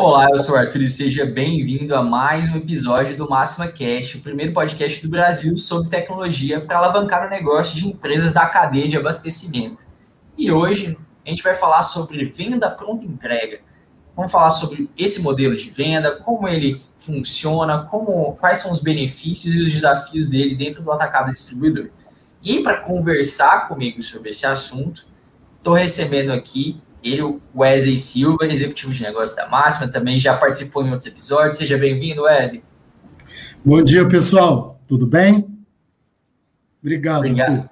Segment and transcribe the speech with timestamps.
[0.00, 4.16] Olá, eu sou o Arthur e seja bem-vindo a mais um episódio do Máxima Cast,
[4.16, 8.88] o primeiro podcast do Brasil sobre tecnologia para alavancar o negócio de empresas da cadeia
[8.88, 9.84] de abastecimento.
[10.38, 13.60] E hoje a gente vai falar sobre venda pronta entrega.
[14.16, 19.54] Vamos falar sobre esse modelo de venda, como ele funciona, como, quais são os benefícios
[19.54, 21.90] e os desafios dele dentro do atacado distribuidor.
[22.42, 25.06] E para conversar comigo sobre esse assunto,
[25.58, 30.84] estou recebendo aqui ele, o Wesley Silva, executivo de negócio da Máxima, também já participou
[30.84, 31.56] em outros episódios.
[31.56, 32.62] Seja bem-vindo, Wesley.
[33.64, 34.80] Bom dia, pessoal.
[34.86, 35.46] Tudo bem?
[36.82, 37.18] Obrigado.
[37.18, 37.70] Obrigado.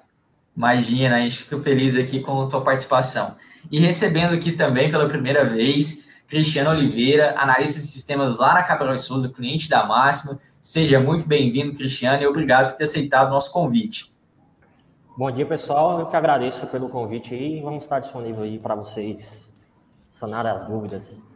[0.55, 3.35] Imagina, a gente fica feliz aqui com a tua participação.
[3.71, 8.97] E recebendo aqui também pela primeira vez Cristiano Oliveira, analista de sistemas lá na Cabral
[8.97, 10.39] Souza, cliente da Máxima.
[10.61, 14.13] Seja muito bem-vindo, Cristiano, e obrigado por ter aceitado o nosso convite.
[15.19, 15.99] Bom dia, pessoal.
[15.99, 19.43] Eu que agradeço pelo convite e vamos estar disponível aí para vocês
[20.09, 21.27] sanar as dúvidas.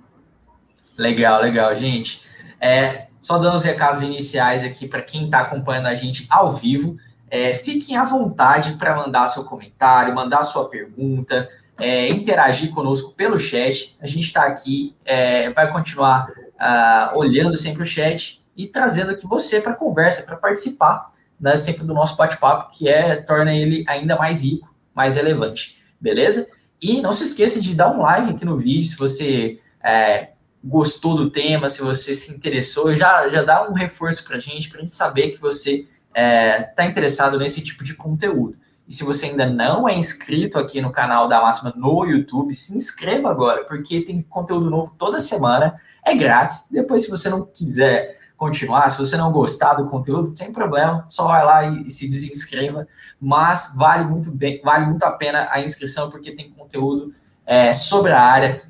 [0.98, 2.22] Legal, legal, gente.
[2.62, 6.96] É, só dando os recados iniciais aqui para quem está acompanhando a gente ao vivo.
[7.30, 13.38] É, fiquem à vontade para mandar seu comentário, mandar sua pergunta é, interagir conosco pelo
[13.38, 13.98] chat.
[14.00, 19.28] A gente está aqui, é, vai continuar uh, olhando sempre o chat e trazendo aqui
[19.28, 24.16] você para conversa, para participar né, sempre do nosso bate-papo, que é torna ele ainda
[24.16, 25.82] mais rico, mais relevante.
[26.00, 26.48] Beleza?
[26.82, 30.30] E não se esqueça de dar um like aqui no vídeo se você é,
[30.64, 34.70] gostou do tema, se você se interessou, já, já dá um reforço para a gente,
[34.70, 38.58] para a gente saber que você está é, tá interessado nesse tipo de conteúdo.
[38.88, 42.76] E se você ainda não é inscrito aqui no canal da Máxima no YouTube, se
[42.76, 46.66] inscreva agora, porque tem conteúdo novo toda semana, é grátis.
[46.70, 51.28] Depois, se você não quiser continuar, se você não gostar do conteúdo, sem problema, só
[51.28, 52.86] vai lá e, e se desinscreva.
[53.20, 57.14] Mas vale muito bem, vale muito a pena a inscrição, porque tem conteúdo
[57.46, 58.64] é, sobre a área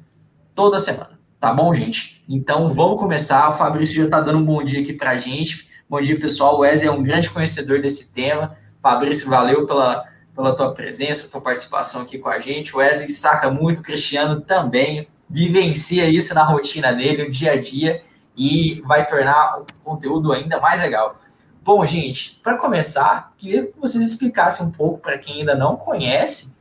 [0.53, 1.19] toda semana.
[1.39, 2.23] Tá bom, gente?
[2.29, 3.49] Então vamos começar.
[3.49, 5.67] O Fabrício já está dando um bom dia aqui para a gente.
[5.89, 6.55] Bom dia, pessoal.
[6.55, 8.55] O Wesley é um grande conhecedor desse tema.
[8.81, 10.05] Fabrício, valeu pela,
[10.35, 12.75] pela tua presença, tua participação aqui com a gente.
[12.75, 17.59] O Wesley saca muito, o Cristiano também vivencia isso na rotina dele, no dia a
[17.59, 18.03] dia,
[18.35, 21.19] e vai tornar o conteúdo ainda mais legal.
[21.63, 26.57] Bom, gente, para começar, queria que vocês explicassem um pouco para quem ainda não conhece,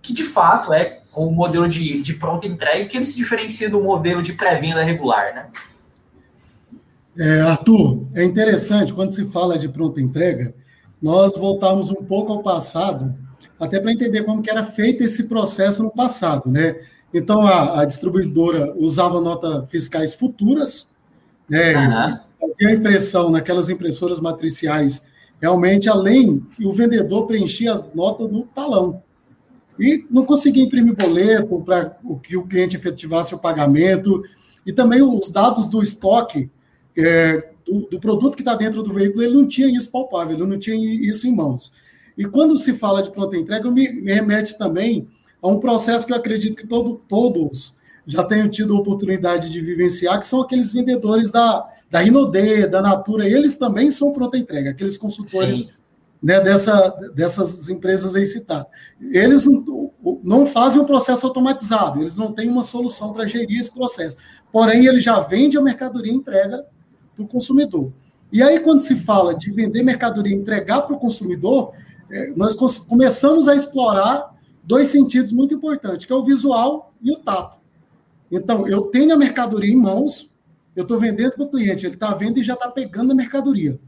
[0.00, 3.82] que de fato é o modelo de, de pronta entrega, que ele se diferencia do
[3.82, 5.46] modelo de pré-venda regular, né?
[7.18, 10.54] É, Arthur, é interessante quando se fala de pronta entrega,
[11.00, 13.14] nós voltamos um pouco ao passado,
[13.58, 16.76] até para entender como que era feito esse processo no passado, né?
[17.12, 20.90] Então, a, a distribuidora usava notas fiscais futuras,
[21.48, 21.74] né?
[21.74, 22.48] Uhum.
[22.48, 25.04] Fazia a impressão naquelas impressoras matriciais,
[25.40, 29.02] realmente, além, o vendedor preenchia as notas no talão.
[29.78, 34.22] E não conseguia imprimir boleto para que o cliente efetivasse o pagamento,
[34.64, 36.50] e também os dados do estoque
[36.96, 40.46] é, do, do produto que está dentro do veículo, ele não tinha isso palpável, ele
[40.46, 41.72] não tinha isso em mãos.
[42.16, 45.06] E quando se fala de pronta entrega, me, me remete também
[45.42, 47.75] a um processo que eu acredito que todo, todos
[48.06, 52.80] já tenham tido a oportunidade de vivenciar, que são aqueles vendedores da, da Rinode, da
[52.80, 55.68] Natura, eles também são pronta entrega, aqueles consultores
[56.22, 58.66] né, dessa, dessas empresas aí citadas.
[59.00, 59.90] Eles não,
[60.22, 64.16] não fazem o processo automatizado, eles não têm uma solução para gerir esse processo.
[64.52, 66.64] Porém, ele já vende a mercadoria e entrega
[67.14, 67.92] para o consumidor.
[68.32, 71.72] E aí, quando se fala de vender mercadoria e entregar para o consumidor,
[72.10, 77.16] é, nós começamos a explorar dois sentidos muito importantes, que é o visual e o
[77.16, 77.56] tato.
[78.30, 80.30] Então, eu tenho a mercadoria em mãos,
[80.74, 83.78] eu estou vendendo para o cliente, ele está vendo e já está pegando a mercadoria.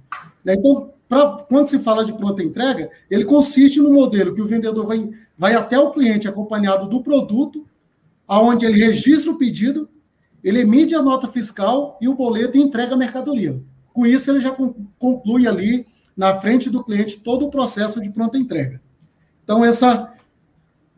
[0.45, 0.55] Né?
[0.55, 4.87] Então, pra, quando se fala de pronta entrega, ele consiste no modelo que o vendedor
[4.87, 7.67] vai, vai até o cliente acompanhado do produto,
[8.27, 9.89] aonde ele registra o pedido,
[10.43, 13.61] ele emite a nota fiscal e o boleto e entrega a mercadoria.
[13.93, 14.57] Com isso, ele já
[14.99, 18.81] conclui ali, na frente do cliente, todo o processo de pronta entrega.
[19.45, 20.13] Então, essa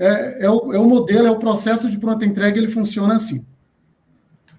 [0.01, 3.47] é, é, o, é o modelo, é o processo de pronta entrega, ele funciona assim.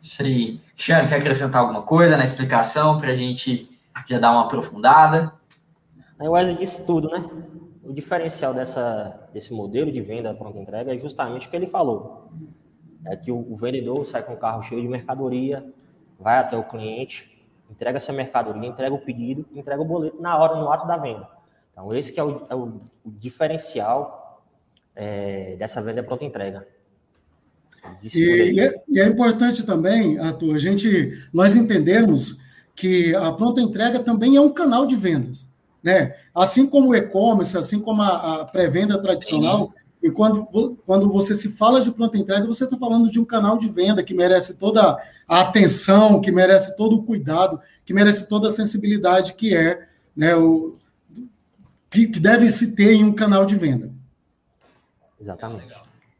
[0.01, 0.61] Sim.
[0.75, 3.69] Cristiano, quer acrescentar alguma coisa na explicação para a gente
[4.07, 5.33] já dar uma aprofundada?
[6.19, 7.23] A Wesley disse tudo, né?
[7.83, 12.31] O diferencial dessa, desse modelo de venda pronta entrega é justamente o que ele falou
[13.05, 15.65] é que o, vendedor sai com o carro cheio de mercadoria,
[16.19, 20.55] vai até o cliente, entrega essa mercadoria, entrega o pedido, entrega o boleto na hora,
[20.55, 21.27] no ato da venda.
[21.71, 24.20] Então, esse que é o, é o, o diferencial
[24.95, 26.67] é, dessa venda pronta entrega.
[28.03, 32.37] E é, e é, importante também, Arthur, a gente, nós entendemos
[32.75, 35.47] que a pronta entrega também é um canal de vendas.
[35.83, 36.15] Né?
[36.33, 40.45] Assim como o e-commerce, assim como a, a pré-venda tradicional, E quando,
[40.85, 44.03] quando você se fala de pronta entrega, você está falando de um canal de venda
[44.03, 44.97] que merece toda
[45.27, 50.35] a atenção, que merece todo o cuidado, que merece toda a sensibilidade que é, né,
[50.35, 50.75] o,
[51.89, 53.91] que, que deve se ter em um canal de venda.
[55.21, 55.71] Exatamente.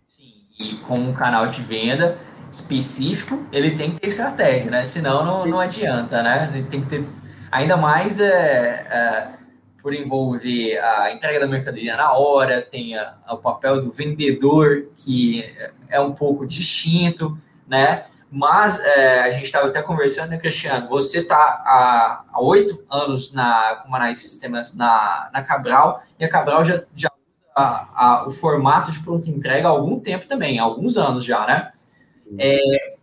[0.05, 2.19] Sim, e como um canal de venda
[2.51, 4.83] específico, ele tem que ter estratégia, né?
[4.83, 6.51] Senão não, não adianta, né?
[6.53, 7.07] Ele tem que ter.
[7.51, 9.31] Ainda mais é, é
[9.81, 15.43] por envolver a entrega da mercadoria na hora, tem a, o papel do vendedor, que
[15.89, 17.35] é um pouco distinto,
[17.67, 18.05] né?
[18.31, 20.87] Mas é, a gente estava até conversando, né, Cristiano?
[20.87, 26.63] Você está há oito anos na, como análise sistemas na, na Cabral, e a Cabral
[26.63, 27.11] já, já
[27.55, 31.45] a, a, o formato de pronta entrega há algum tempo também, há alguns anos já,
[31.45, 31.71] né?
[32.37, 32.95] É,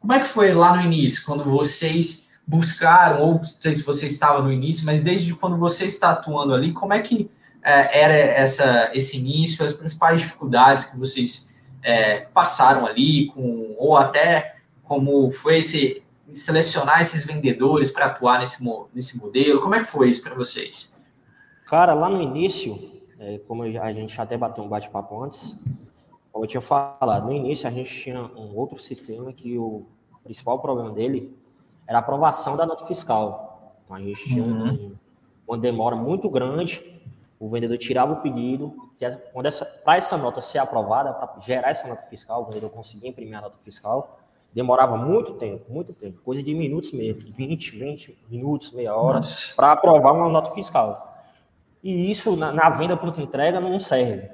[0.00, 4.06] como é que foi lá no início, quando vocês buscaram, ou não sei se você
[4.06, 7.30] estava no início, mas desde quando você está atuando ali, como é que
[7.62, 11.50] é, era essa, esse início, as principais dificuldades que vocês
[11.82, 16.02] é, passaram ali, com, ou até como foi esse
[16.32, 18.62] selecionar esses vendedores para atuar nesse,
[18.92, 19.60] nesse modelo?
[19.60, 20.94] Como é que foi isso para vocês?
[21.66, 22.93] Cara, lá no início,
[23.24, 25.56] é, como a gente até bateu um bate-papo antes,
[26.30, 29.86] como eu tinha falado, no início a gente tinha um outro sistema que o
[30.22, 31.34] principal problema dele
[31.86, 33.72] era a aprovação da nota fiscal.
[33.84, 34.92] Então a gente tinha uhum.
[35.46, 37.00] uma demora muito grande,
[37.38, 38.74] o vendedor tirava o pedido,
[39.32, 43.08] quando essa, para essa nota ser aprovada, para gerar essa nota fiscal, o vendedor conseguia
[43.08, 44.18] imprimir a nota fiscal,
[44.52, 49.20] demorava muito tempo, muito tempo, coisa de minutos mesmo, 20, 20 minutos, meia hora,
[49.56, 51.13] para aprovar uma nota fiscal.
[51.84, 54.30] E isso na, na venda pronta entrega não serve,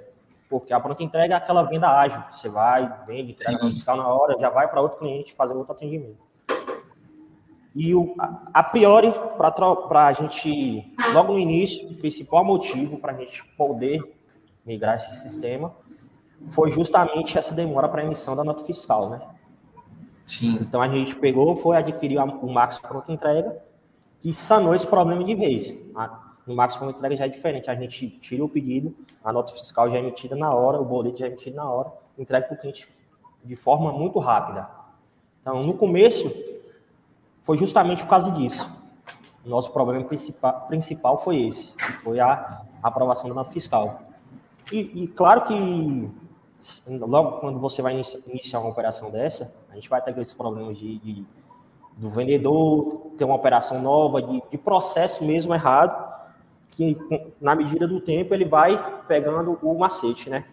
[0.49, 3.97] porque a pronta entrega é aquela venda ágil, você vai, vende, entrega a nota fiscal
[3.97, 6.31] na hora, já vai para outro cliente fazer outro atendimento.
[7.75, 8.15] E o,
[8.55, 14.01] a priori, para a gente, logo no início, o principal motivo para a gente poder
[14.65, 15.75] migrar esse sistema
[16.49, 19.21] foi justamente essa demora para a emissão da nota fiscal, né?
[20.25, 20.57] Sim.
[20.61, 23.61] Então a gente pegou, foi adquirir o Max Pronto Entrega,
[24.21, 25.75] que sanou esse problema de vez.
[26.51, 29.97] No Pronto Entrega já é diferente, a gente tira o pedido, a nota fiscal já
[29.97, 32.89] é emitida na hora, o boleto já é emitido na hora, entrega para o cliente
[33.45, 34.69] de forma muito rápida.
[35.41, 36.33] Então, no começo,
[37.41, 38.69] foi justamente por causa disso.
[39.45, 44.03] O nosso problema principal, principal foi esse, que foi a aprovação da nota fiscal.
[44.73, 46.11] E, e, claro que
[46.89, 50.99] logo quando você vai iniciar uma operação dessa, a gente vai ter aqueles problemas de,
[50.99, 51.25] de
[51.97, 56.10] do vendedor ter uma operação nova, de, de, processo mesmo errado,
[56.71, 56.97] que
[57.41, 60.45] na medida do tempo ele vai pegando o macete, né?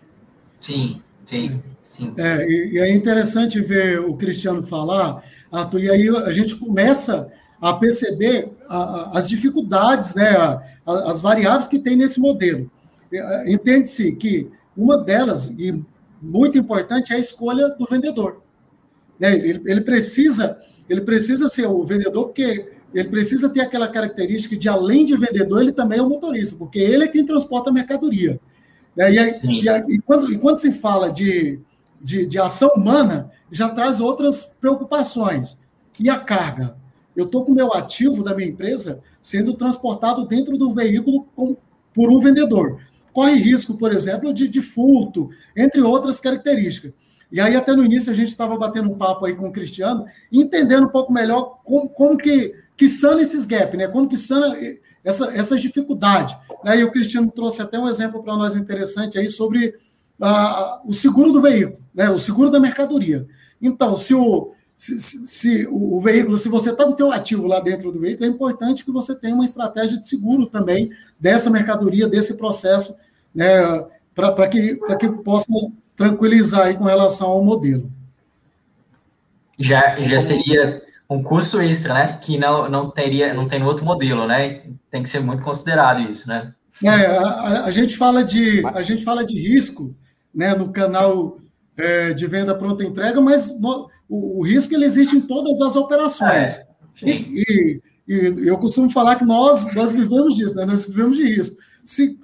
[0.60, 2.14] Sim, sim, sim.
[2.18, 7.32] É, e é interessante ver o Cristiano falar Arthur, e aí a gente começa
[7.62, 8.52] a perceber
[9.14, 12.70] as dificuldades, né, as variáveis que tem nesse modelo.
[13.48, 15.84] Entende-se que uma delas, e
[16.22, 18.42] muito importante, é a escolha do vendedor.
[19.20, 24.56] Né, ele, ele, precisa, ele precisa ser o vendedor, porque ele precisa ter aquela característica
[24.56, 27.74] de, além de vendedor, ele também é o motorista, porque ele é quem transporta a
[27.74, 28.40] mercadoria.
[28.96, 31.60] Né, e, aí, e, aí, e, quando, e quando se fala de,
[32.02, 35.58] de, de ação humana, já traz outras preocupações.
[36.00, 36.76] E a carga?
[37.16, 41.58] Eu estou com o meu ativo da minha empresa sendo transportado dentro do veículo com,
[41.94, 42.80] por um vendedor.
[43.12, 46.94] Corre risco, por exemplo, de, de furto, entre outras características.
[47.32, 50.06] E aí, até no início, a gente estava batendo um papo aí com o Cristiano,
[50.32, 53.88] entendendo um pouco melhor como, como que, que sana esses gaps, né?
[53.88, 54.56] Como que sana
[55.04, 56.36] essa, essas dificuldades.
[56.64, 59.74] Aí o Cristiano trouxe até um exemplo para nós interessante aí sobre
[60.22, 62.10] ah, o seguro do veículo, né?
[62.10, 63.26] o seguro da mercadoria.
[63.62, 67.92] Então, se o, se, se, o, veículo, se você está com o ativo lá dentro
[67.92, 72.36] do veículo, é importante que você tenha uma estratégia de seguro também dessa mercadoria, desse
[72.36, 72.96] processo,
[73.34, 73.62] né,
[74.14, 75.48] para que, que possa
[75.96, 77.92] tranquilizar aí com relação ao modelo.
[79.60, 82.20] Já, já seria um custo extra, né?
[82.22, 84.64] Que não, não teria, não tem no outro modelo, né?
[84.92, 86.54] Tem que ser muito considerado isso, né?
[86.84, 89.96] É, a, a, gente fala de a gente fala de risco,
[90.34, 90.54] né?
[90.54, 91.40] No canal
[91.78, 95.76] é, de venda pronta entrega, mas no, o, o, risco ele existe em todas as
[95.76, 96.58] operações.
[96.58, 96.68] É,
[97.04, 100.66] e, e, e, eu costumo falar que nós, nós vivemos disso, né?
[100.66, 101.58] nós vivemos de risco.
[101.86, 102.18] Se,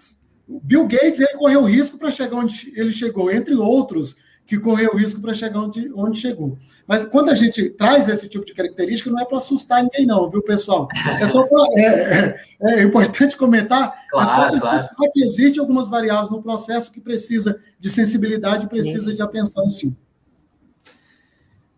[0.48, 5.22] Bill Gates ele correu risco para chegar onde ele chegou, entre outros que correu risco
[5.22, 6.58] para chegar onde, onde chegou.
[6.86, 10.30] Mas quando a gente traz esse tipo de característica, não é para assustar ninguém, não,
[10.30, 10.88] viu, pessoal?
[11.20, 15.12] É só pra, é, é, é, importante comentar, claro, é só para claro.
[15.14, 19.16] que existem algumas variáveis no processo que precisa de sensibilidade, precisa sim.
[19.16, 19.96] de atenção, sim.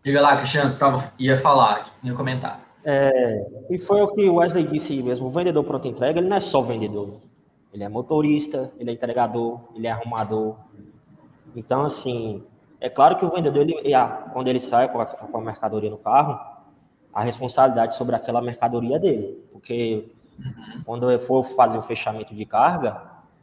[0.04, 2.60] Diga lá, Cristiano, você tava, ia falar, ia comentar.
[2.84, 6.36] É, e foi o que o Wesley disse mesmo, o vendedor pronto entrega, ele não
[6.36, 7.20] é só vendedor.
[7.72, 10.56] Ele é motorista, ele é entregador, ele é arrumador,
[11.54, 12.42] Então, assim,
[12.80, 13.92] é claro que o vendedor, ele,
[14.32, 16.38] quando ele sai com a, com a mercadoria no carro,
[17.12, 19.48] a responsabilidade sobre aquela mercadoria é dele.
[19.50, 20.82] Porque uhum.
[20.84, 23.00] quando eu for fazer o fechamento de carga,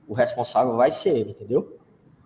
[0.08, 1.80] o responsável vai ser ele, entendeu?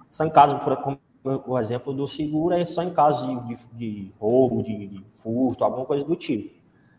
[0.09, 3.65] Só em caso, por, como o exemplo do seguro, é só em caso de, de,
[3.73, 6.55] de roubo, de, de, furto, alguma coisa do tipo.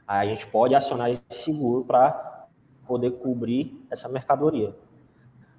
[0.07, 2.47] Aí a gente pode acionar esse seguro para
[2.87, 4.75] poder cobrir essa mercadoria.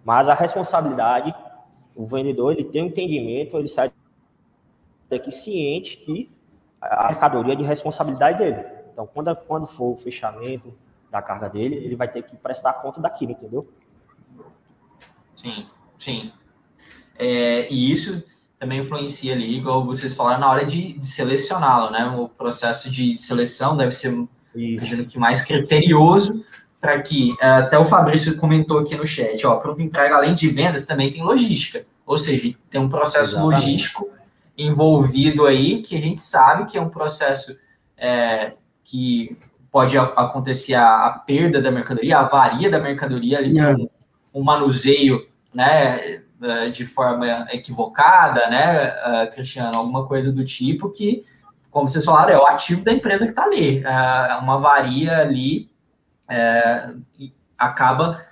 [0.04, 1.34] Mas a responsabilidade,
[1.96, 3.92] o vendedor, ele tem um entendimento, ele sai
[5.10, 6.30] daqui ciente que
[6.82, 8.64] a mercadoria é de responsabilidade dele.
[8.94, 10.74] Então, quando, quando for o fechamento
[11.12, 13.68] da carga dele, ele vai ter que prestar conta daquilo, entendeu?
[15.36, 15.66] Sim,
[15.98, 16.32] sim.
[17.18, 18.24] É, e isso
[18.60, 22.06] também influencia ali, igual vocês falaram, na hora de, de selecioná-lo, né?
[22.08, 26.44] O processo de seleção deve ser imagino que mais criterioso
[26.82, 30.50] para que é, até o Fabrício comentou aqui no chat, ó, pronto entrega além de
[30.50, 33.62] vendas também tem logística, ou seja, tem um processo Exatamente.
[33.62, 34.10] logístico
[34.64, 37.58] envolvido aí que a gente sabe que é um processo
[37.98, 39.38] é, que
[39.72, 43.76] pode acontecer a, a, perda da mercadoria, a avaria da mercadoria ali, é.
[43.76, 43.90] um,
[44.34, 51.24] um manuseio, né, é, de forma equivocada, né, Cristiano, alguma coisa do tipo que,
[51.70, 55.70] como vocês falaram, é o ativo da empresa que está ali, é uma avaria ali
[56.30, 56.90] é,
[57.58, 58.26] acaba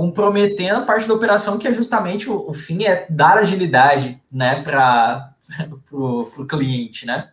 [0.00, 4.62] comprometendo a parte da operação, que é justamente o, o fim é dar agilidade né,
[4.62, 5.34] para
[5.92, 7.28] o cliente, né?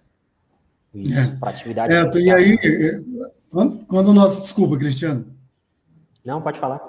[0.93, 1.27] É.
[1.39, 1.93] Para atividade.
[1.93, 3.00] É, e aí, é,
[3.50, 4.38] quando, quando nós.
[4.41, 5.27] Desculpa, Cristiano.
[6.25, 6.81] Não, pode falar.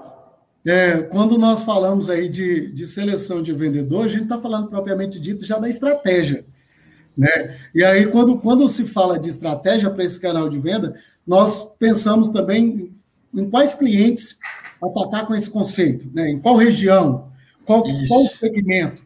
[0.66, 5.20] É, quando nós falamos aí de, de seleção de vendedor, a gente está falando propriamente
[5.20, 6.44] dito já da estratégia.
[7.16, 7.56] Né?
[7.72, 12.30] E aí, quando, quando se fala de estratégia para esse canal de venda, nós pensamos
[12.30, 12.92] também
[13.32, 14.40] em quais clientes
[14.82, 16.30] atacar com esse conceito, né?
[16.30, 17.28] em qual região,
[17.64, 19.02] qual, qual segmento.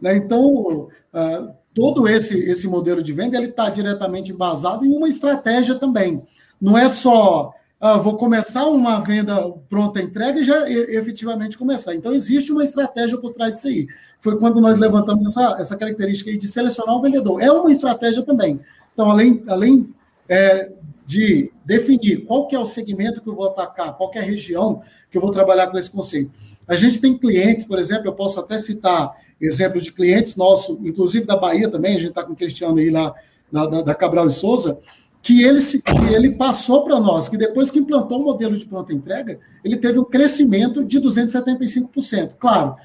[0.00, 0.16] Né?
[0.16, 5.74] Então, uh, todo esse, esse modelo de venda ele está diretamente embasado em uma estratégia
[5.74, 6.22] também.
[6.60, 7.52] Não é só
[7.84, 11.94] uh, vou começar uma venda pronta entrega e já e, efetivamente começar.
[11.94, 13.86] Então, existe uma estratégia por trás disso aí.
[14.20, 17.42] Foi quando nós levantamos essa, essa característica aí de selecionar o vendedor.
[17.42, 18.60] É uma estratégia também.
[18.92, 19.94] Então, além, além
[20.28, 20.72] é,
[21.06, 24.24] de definir qual que é o segmento que eu vou atacar, qual que é a
[24.24, 26.30] região que eu vou trabalhar com esse conceito.
[26.66, 31.26] A gente tem clientes, por exemplo, eu posso até citar exemplo de clientes nossos, inclusive
[31.26, 33.14] da Bahia também, a gente está com o Cristiano aí lá,
[33.52, 34.78] da, da Cabral e Souza,
[35.22, 38.92] que ele, que ele passou para nós, que depois que implantou o modelo de pronta
[38.92, 42.34] entrega, ele teve um crescimento de 275%.
[42.38, 42.76] Claro,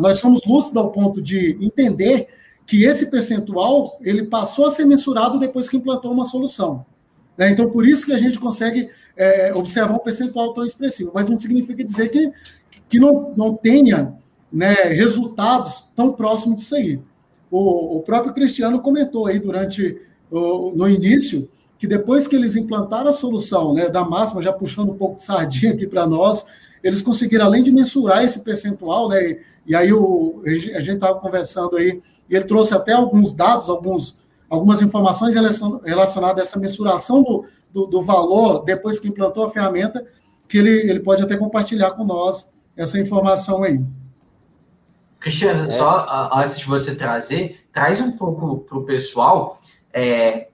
[0.00, 2.28] nós somos lúcidos ao ponto de entender
[2.66, 6.84] que esse percentual ele passou a ser mensurado depois que implantou uma solução.
[7.36, 7.50] Né?
[7.50, 11.38] Então, por isso que a gente consegue é, observar um percentual tão expressivo, mas não
[11.38, 12.32] significa dizer que,
[12.88, 14.14] que não, não tenha
[14.52, 17.00] né, resultados tão próximos disso aí.
[17.50, 19.98] O, o próprio Cristiano comentou aí durante
[20.30, 21.48] o, no início
[21.78, 25.24] que depois que eles implantaram a solução né, da máxima, já puxando um pouco de
[25.24, 26.46] sardinha aqui para nós,
[26.80, 31.76] eles conseguiram, além de mensurar esse percentual, né, e, aí o, a gente estava conversando
[31.76, 34.21] aí, e ele trouxe até alguns dados, alguns
[34.52, 40.06] algumas informações relacionadas a essa mensuração do, do, do, valor depois que implantou a ferramenta,
[40.46, 43.80] que ele, ele pode até compartilhar com nós essa informação aí.
[45.18, 45.70] Cristiano, é.
[45.70, 49.58] só antes de você trazer, traz um pouco para o pessoal
[49.90, 50.48] é,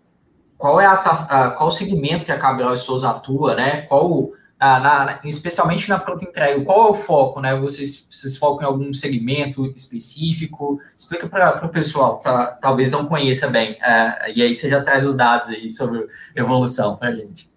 [0.56, 3.82] qual é a, a, qual o segmento que a Cabral e Souza atua, né?
[3.82, 7.54] Qual ah, na, especialmente na pronta entrega, qual é o foco, né?
[7.54, 10.80] Vocês, vocês focam em algum segmento específico?
[10.96, 15.06] Explica para o pessoal, tá, talvez não conheça bem, é, e aí você já traz
[15.06, 17.48] os dados aí sobre evolução para a gente.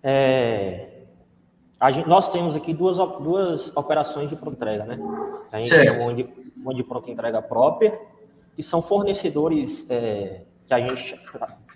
[0.00, 0.86] É,
[1.80, 2.08] a gente.
[2.08, 4.98] Nós temos aqui duas, duas operações de pronta entrega, né?
[5.50, 5.98] A gente certo.
[5.98, 7.98] chama de, uma de pronta entrega própria,
[8.54, 11.20] que são fornecedores é, que a gente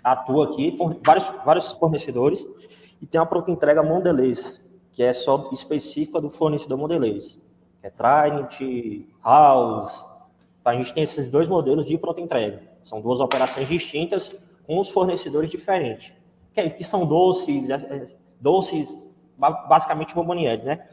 [0.01, 2.47] atua aqui, vários, vários fornecedores
[3.01, 7.39] e tem a pronta entrega Mondelez, que é só específica do fornecedor Mondelez.
[7.81, 10.05] É Trinity, House.
[10.59, 12.61] Então, a gente tem esses dois modelos de pronta entrega.
[12.83, 14.35] São duas operações distintas
[14.67, 16.13] com os fornecedores diferentes.
[16.53, 18.05] Que, que são doces, é, é,
[18.39, 18.95] doces,
[19.67, 20.87] basicamente bomboniere, né?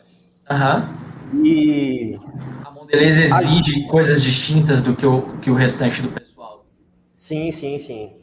[0.50, 1.45] Uhum.
[1.45, 2.19] E...
[2.65, 3.91] A Mondelez exige a...
[3.91, 6.65] coisas distintas do que o, que o restante do pessoal.
[7.12, 8.17] Sim, sim, sim.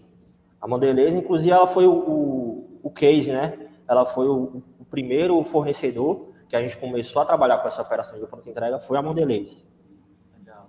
[0.60, 3.65] A Mondelez, inclusive, ela foi o, o, o case, né?
[3.88, 8.20] Ela foi o, o, primeiro fornecedor que a gente começou a trabalhar com essa operação
[8.20, 9.66] de pronta entrega, foi a Mondelez.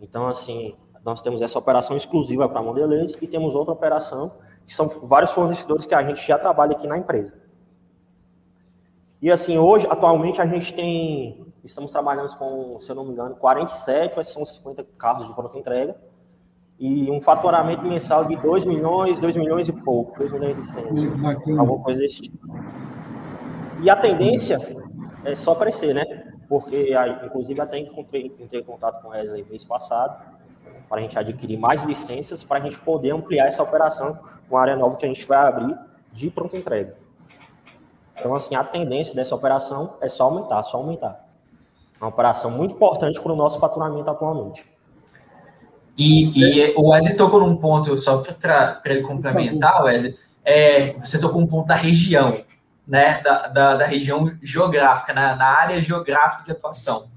[0.00, 4.32] Então, assim, nós temos essa operação exclusiva para a Mondelez e temos outra operação
[4.66, 7.40] que são vários fornecedores que a gente já trabalha aqui na empresa.
[9.22, 13.34] E assim, hoje, atualmente, a gente tem estamos trabalhando com, se eu não me engano,
[13.34, 15.96] 47 ou são 50 carros de pronta entrega
[16.78, 21.58] e um faturamento mensal de 2 milhões, 2 milhões e pouco, 2 milhões e 100,
[21.58, 22.38] alguma coisa desse tipo.
[23.82, 24.58] E a tendência
[25.24, 26.04] é só crescer, né?
[26.48, 26.92] Porque,
[27.24, 30.36] inclusive, até entrei, entrei em contato com ela mês passado,
[30.88, 34.18] para a gente adquirir mais licenças, para a gente poder ampliar essa operação
[34.48, 35.76] com a área nova que a gente vai abrir
[36.12, 36.94] de pronta entrega.
[38.18, 41.26] Então, assim, a tendência dessa operação é só aumentar, só aumentar.
[42.00, 44.64] Uma operação muito importante para o nosso faturamento atualmente.
[45.98, 51.40] E, e o Wesley tocou num ponto, só para ele complementar, Wesley, é, você tocou
[51.40, 52.38] um ponto da região,
[52.86, 57.08] né, da, da, da região geográfica, na, na, área geográfica de atuação.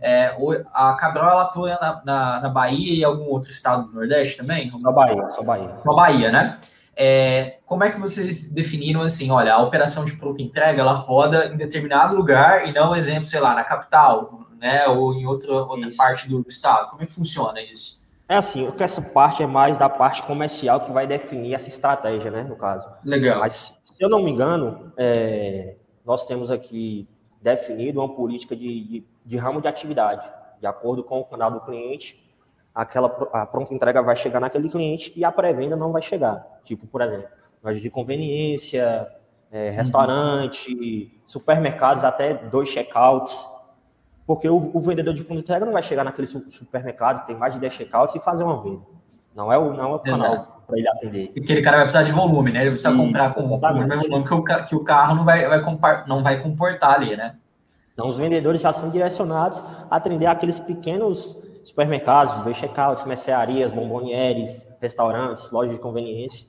[0.00, 0.34] É,
[0.72, 4.70] a Cabral ela atua na, na, na, Bahia e algum outro estado do Nordeste também?
[4.70, 5.74] Só Bahia, só Bahia.
[5.82, 6.58] Só Bahia, né?
[7.00, 11.46] É, como é que vocês definiram assim, olha, a operação de pronta entrega, ela roda
[11.46, 15.88] em determinado lugar e não, exemplo, sei lá, na capital, né, ou em outra, outra
[15.96, 16.90] parte do estado.
[16.90, 17.98] Como é que funciona isso?
[18.28, 22.30] É assim, que essa parte é mais da parte comercial que vai definir essa estratégia,
[22.32, 22.86] né, no caso.
[23.04, 23.38] Legal.
[23.38, 25.74] Mas, se eu não me engano, é,
[26.06, 27.08] nós temos aqui
[27.42, 31.60] definido uma política de, de, de, ramo de atividade, de acordo com o canal do
[31.60, 32.24] cliente,
[32.72, 36.60] aquela a pronta entrega vai chegar naquele cliente e a pré-venda não vai chegar.
[36.62, 37.28] Tipo, por exemplo,
[37.60, 39.12] loja de conveniência,
[39.50, 41.10] é, restaurante, uhum.
[41.26, 43.48] supermercados, até dois checkouts
[44.24, 47.54] porque o, o vendedor de de entrega não vai chegar naquele supermercado que tem mais
[47.54, 48.82] de 10 checkouts e fazer uma venda.
[49.34, 51.32] Não é o, não é o canal para ele atender.
[51.34, 52.60] Aquele cara vai precisar de volume, né?
[52.60, 55.48] Ele precisa Isso, comprar com o mesmo volume que o, que o carro não vai,
[55.48, 57.36] vai, não vai comportar ali, né?
[57.94, 65.50] Então, os vendedores já são direcionados a atender aqueles pequenos supermercados, checkouts, mercearias, bombonieres, restaurantes,
[65.50, 66.46] lojas de conveniência.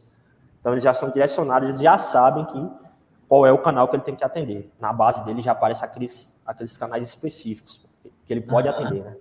[0.59, 2.69] Então, eles já são direcionados, eles já sabem que
[3.27, 4.69] qual é o canal que ele tem que atender.
[4.79, 7.81] Na base dele já aparece aqueles, aqueles canais específicos
[8.25, 9.01] que ele pode atender.
[9.01, 9.15] Né?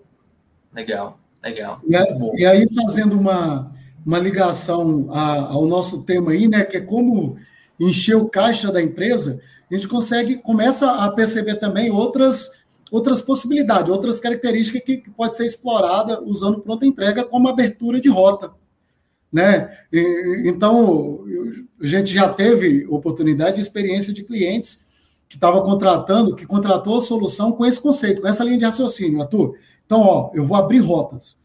[0.72, 1.80] Legal, legal.
[1.86, 3.72] E, a, e, aí, fazendo uma,
[4.08, 7.36] uma ligação a, ao nosso tema aí, né, que é como
[7.78, 9.38] encher o caixa da empresa,
[9.70, 12.50] a gente consegue, começa a perceber também outras,
[12.90, 18.08] outras possibilidades, outras características que, que pode ser explorada usando pronta entrega como abertura de
[18.08, 18.50] rota.
[19.30, 19.76] Né?
[19.92, 21.22] E, então,
[21.78, 24.86] a gente já teve oportunidade e experiência de clientes
[25.28, 29.20] que estavam contratando, que contratou a solução com esse conceito, com essa linha de raciocínio,
[29.20, 29.54] Arthur.
[29.84, 31.36] Então, ó, eu vou abrir rotas.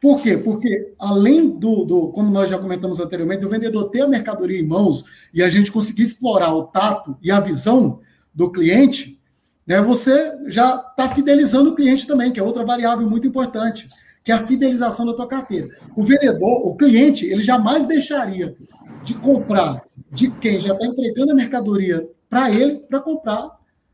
[0.00, 0.36] Por quê?
[0.36, 4.66] Porque além do, do, como nós já comentamos anteriormente, do vendedor ter a mercadoria em
[4.66, 8.00] mãos e a gente conseguir explorar o tato e a visão
[8.34, 9.20] do cliente,
[9.66, 13.88] né, você já está fidelizando o cliente também, que é outra variável muito importante
[14.22, 15.68] que é a fidelização da tua carteira.
[15.96, 18.54] O vendedor, o cliente, ele jamais deixaria
[19.02, 23.48] de comprar de quem já está entregando a mercadoria para ele, para comprar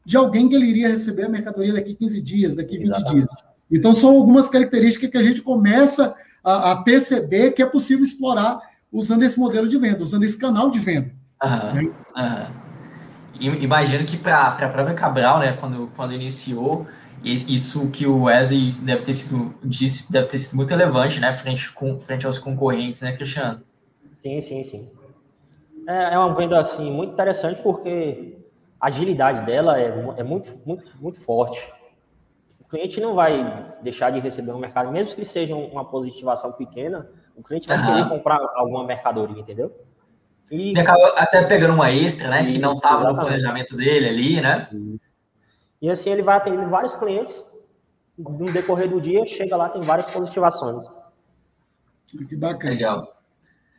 [0.04, 3.14] de alguém que ele iria receber a mercadoria daqui 15 dias, daqui 20 Exatamente.
[3.14, 3.32] dias.
[3.70, 8.60] Então, são algumas características que a gente começa a, a, perceber que é possível explorar
[8.92, 11.10] usando esse modelo de venda, usando esse canal de venda.
[11.42, 11.90] Uhum, né?
[12.16, 13.54] uhum.
[13.60, 16.86] Imagino que para a própria Cabral, né, quando, quando iniciou,
[17.22, 21.72] isso que o Wesley deve ter sido disse deve ter sido muito relevante, né, frente
[21.72, 23.62] com frente aos concorrentes, né, Cristiano?
[24.12, 24.88] Sim, sim, sim.
[25.88, 28.38] É, é uma venda assim muito interessante porque
[28.80, 29.86] a agilidade dela é,
[30.18, 31.72] é muito, muito, muito forte.
[32.66, 37.08] O cliente não vai deixar de receber no mercado, mesmo que seja uma positivação pequena,
[37.36, 37.86] o cliente vai uhum.
[37.86, 39.72] querer comprar alguma mercadoria, entendeu?
[40.50, 44.68] E acaba até pegando uma extra, né, que não estava no planejamento dele ali, né?
[44.72, 45.06] Isso.
[45.80, 47.44] E assim ele vai atendendo vários clientes.
[48.18, 50.86] No decorrer do dia, chega lá, tem várias positivações.
[52.28, 52.72] Que bacana.
[52.72, 53.16] Legal.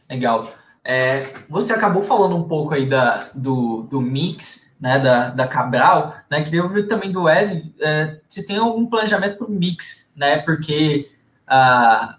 [0.09, 0.47] Legal.
[0.83, 6.15] É, você acabou falando um pouco aí da, do, do mix, né, da, da Cabral,
[6.29, 10.37] né, queria ouvir também do Wesley, é, se tem algum planejamento para o mix, né,
[10.39, 11.09] porque
[11.47, 12.17] ah,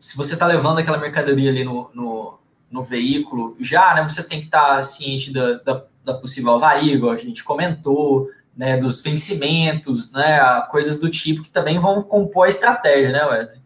[0.00, 2.38] se você está levando aquela mercadoria ali no, no,
[2.70, 6.98] no, veículo já, né, você tem que estar tá ciente da, da, da possível avaria,
[7.10, 12.50] a gente comentou, né, dos vencimentos, né, coisas do tipo que também vão compor a
[12.50, 13.60] estratégia, né, Wesley?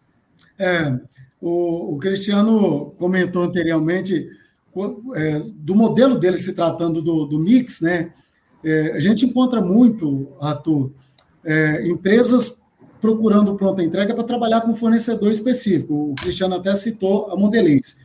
[0.59, 0.99] É,
[1.39, 4.29] o, o Cristiano comentou anteriormente
[5.15, 8.11] é, do modelo dele se tratando do, do mix, né?
[8.63, 10.91] É, a gente encontra muito, Arthur,
[11.43, 12.61] é, empresas
[12.99, 16.11] procurando pronta entrega para trabalhar com fornecedor específico.
[16.11, 17.97] O Cristiano até citou a Modelês.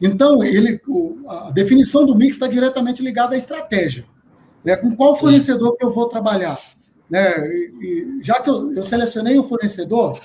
[0.00, 0.80] Então, ele,
[1.28, 4.06] a definição do mix está diretamente ligada à estratégia.
[4.64, 4.74] Né?
[4.76, 6.58] Com qual fornecedor que eu vou trabalhar?
[7.08, 7.46] Né?
[7.48, 10.18] E, e, já que eu, eu selecionei o fornecedor,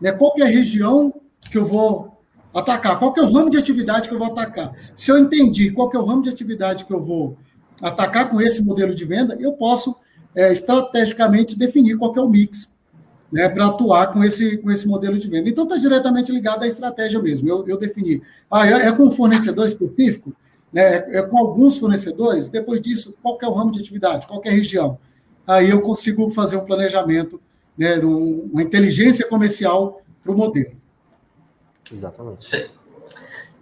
[0.00, 1.14] né, qual é a região
[1.48, 2.19] que eu vou
[2.54, 2.98] atacar?
[2.98, 4.72] Qual é o ramo de atividade que eu vou atacar?
[4.96, 7.36] Se eu entendi qual é o ramo de atividade que eu vou
[7.80, 9.96] atacar com esse modelo de venda, eu posso
[10.34, 12.74] é, estrategicamente definir qual é o mix
[13.32, 15.48] né, para atuar com esse, com esse modelo de venda.
[15.48, 17.48] Então, está diretamente ligado à estratégia mesmo.
[17.48, 18.22] Eu, eu defini.
[18.50, 20.34] Ah, é, é com um fornecedor específico?
[20.72, 22.48] Né, é, é com alguns fornecedores?
[22.48, 24.26] Depois disso, qual é o ramo de atividade?
[24.26, 24.98] Qual é a região?
[25.46, 27.40] Aí eu consigo fazer um planejamento,
[27.76, 30.79] né, uma inteligência comercial para o modelo.
[31.92, 32.70] Exatamente.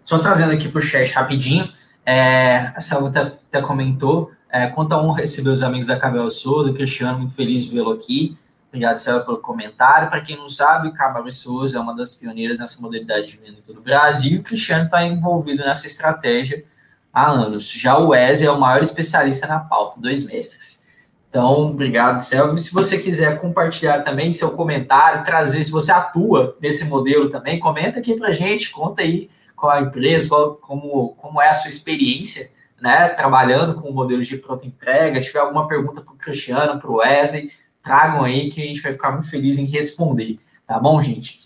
[0.05, 1.71] Só trazendo aqui para o chat rapidinho,
[2.05, 6.31] é, a Selva até, até comentou, é, quanto a honra receber os amigos da Cabel
[6.31, 8.37] Souza, Cristiano, muito feliz de vê-lo aqui.
[8.69, 10.09] Obrigado, Selva, pelo comentário.
[10.09, 13.63] Para quem não sabe, Cabel Souza é uma das pioneiras nessa modalidade de venda em
[13.63, 16.65] todo o Brasil e o Cristiano está envolvido nessa estratégia
[17.13, 17.71] há anos.
[17.71, 20.88] Já o Wesley é o maior especialista na pauta, dois meses.
[21.29, 22.57] Então, obrigado, Selva.
[22.57, 27.99] Se você quiser compartilhar também seu comentário, trazer, se você atua nesse modelo também, comenta
[27.99, 32.51] aqui para gente, conta aí qual a empresa, qual, como, como é a sua experiência,
[32.81, 35.21] né, trabalhando com o modelo de pronta entrega.
[35.21, 37.51] Se tiver alguma pergunta para o Cristiano, para o Wesley,
[37.83, 41.39] tragam aí que a gente vai ficar muito feliz em responder, tá bom, gente?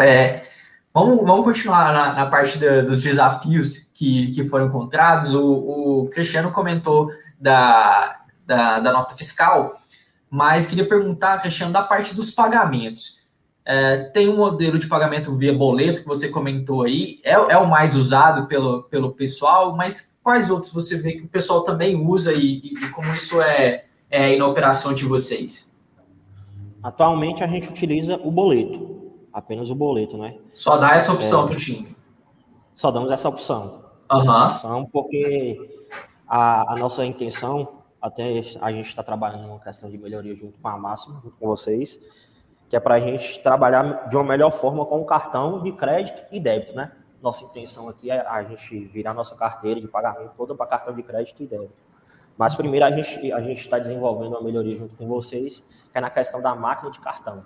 [0.00, 0.44] É,
[0.94, 5.34] vamos, vamos continuar na, na parte da, dos desafios que, que foram encontrados.
[5.34, 7.10] O, o Cristiano comentou
[7.40, 9.74] da, da, da, nota fiscal,
[10.30, 13.24] mas queria perguntar, Cristiano, da parte dos pagamentos.
[13.64, 17.66] É, tem um modelo de pagamento via boleto que você comentou aí, é, é, o
[17.68, 22.32] mais usado pelo, pelo pessoal, mas quais outros você vê que o pessoal também usa
[22.32, 25.76] e, e como isso é, é na operação de vocês?
[26.80, 30.36] Atualmente a gente utiliza o boleto, apenas o boleto, né?
[30.54, 31.96] Só dá essa opção é, para o time.
[32.72, 33.82] Só damos essa opção.
[34.08, 34.20] Uhum.
[34.20, 35.76] Essa opção porque
[36.28, 37.75] a, a nossa intenção,
[38.06, 41.46] até a gente está trabalhando numa questão de melhoria junto com a Máxima, junto com
[41.46, 42.00] vocês,
[42.68, 46.24] que é para a gente trabalhar de uma melhor forma com o cartão de crédito
[46.30, 46.92] e débito, né?
[47.20, 51.02] Nossa intenção aqui é a gente virar nossa carteira de pagamento toda para cartão de
[51.02, 51.74] crédito e débito.
[52.38, 56.00] Mas primeiro a gente a gente está desenvolvendo uma melhoria junto com vocês, que é
[56.00, 57.44] na questão da máquina de cartão.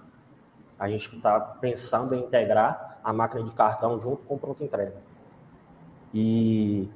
[0.79, 4.97] A gente está pensando em integrar a máquina de cartão junto com o pronto entrega.
[6.13, 6.91] E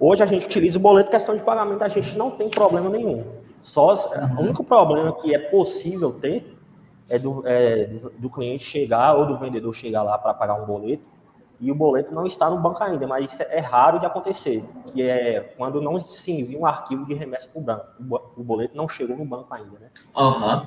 [0.00, 3.24] hoje a gente utiliza o boleto questão de pagamento, a gente não tem problema nenhum.
[3.62, 4.36] Só uhum.
[4.36, 6.56] o único problema que é possível ter
[7.08, 7.84] é do, é
[8.18, 11.04] do cliente chegar ou do vendedor chegar lá para pagar um boleto
[11.60, 15.02] e o boleto não está no banco ainda, mas isso é raro de acontecer, que
[15.02, 18.32] é quando não se envia um arquivo de remessa para o banco.
[18.34, 19.90] O boleto não chegou no banco ainda, né?
[20.16, 20.66] Uhum.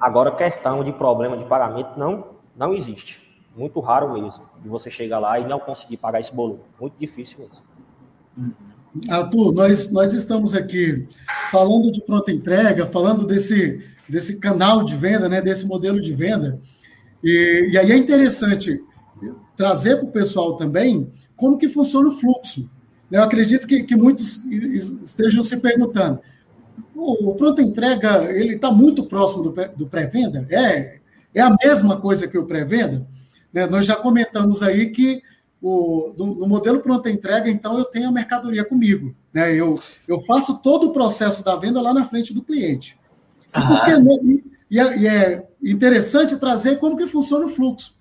[0.00, 3.28] Agora, questão de problema de pagamento não, não existe.
[3.54, 6.64] Muito raro mesmo, de você chegar lá e não conseguir pagar esse boleto.
[6.80, 7.62] Muito difícil mesmo.
[8.38, 8.54] Uhum.
[9.08, 11.06] Arthur, nós, nós estamos aqui
[11.50, 16.60] falando de pronta entrega, falando desse desse canal de venda, né, desse modelo de venda.
[17.22, 18.82] E, e aí é interessante
[19.56, 22.68] trazer para o pessoal também como que funciona o fluxo.
[23.10, 26.20] Eu acredito que, que muitos estejam se perguntando,
[26.94, 30.46] o pronto entrega ele está muito próximo do, do pré-venda?
[30.50, 30.98] É,
[31.34, 33.06] é a mesma coisa que o pré-venda?
[33.52, 33.66] Né?
[33.66, 35.22] Nós já comentamos aí que
[35.62, 39.14] o, no, no, modelo pronta entrega, então, eu tenho a mercadoria comigo.
[39.32, 39.54] Né?
[39.54, 42.98] Eu, eu faço todo o processo da venda lá na frente do cliente.
[43.52, 43.90] Porque,
[44.70, 47.94] e, é, e, é, interessante trazer como que funciona o fluxo.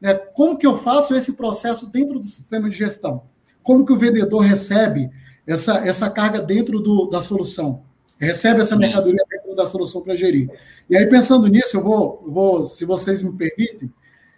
[0.00, 0.14] Né?
[0.14, 3.22] Como que eu faço esse processo dentro do sistema de gestão?
[3.62, 5.10] Como que o vendedor recebe
[5.46, 7.82] essa, essa carga dentro do, da solução?
[8.18, 10.50] Recebe essa mercadoria dentro da solução para gerir.
[10.88, 13.90] E aí, pensando nisso, eu vou, vou, se vocês me permitem,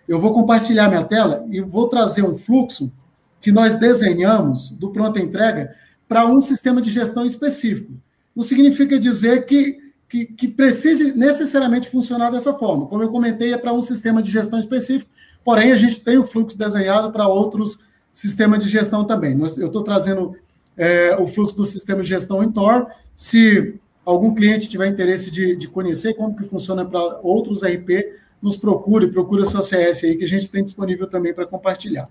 [0.08, 2.92] eu vou compartilhar minha tela e vou trazer um fluxo
[3.40, 5.74] que nós desenhamos do pronta entrega
[6.08, 7.92] para um sistema de gestão específico.
[8.34, 12.84] Não significa dizer que que, que precise necessariamente funcionar dessa forma.
[12.86, 15.10] Como eu comentei, é para um sistema de gestão específico,
[15.42, 17.78] porém a gente tem o fluxo desenhado para outros
[18.12, 19.40] sistemas de gestão também.
[19.56, 20.36] Eu estou trazendo
[20.76, 22.88] é, o fluxo do sistema de gestão em Tor.
[23.16, 28.56] Se algum cliente tiver interesse de, de conhecer como que funciona para outros RP, nos
[28.56, 32.08] procure, procure a sua CS aí, que a gente tem disponível também para compartilhar.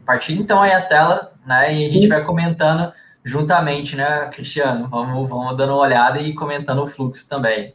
[0.00, 1.74] Compartilhe então aí a tela, né?
[1.74, 2.92] E a gente vai comentando
[3.24, 4.88] juntamente, né, Cristiano?
[4.88, 7.74] Vamos, vamos dando uma olhada e comentando o fluxo também.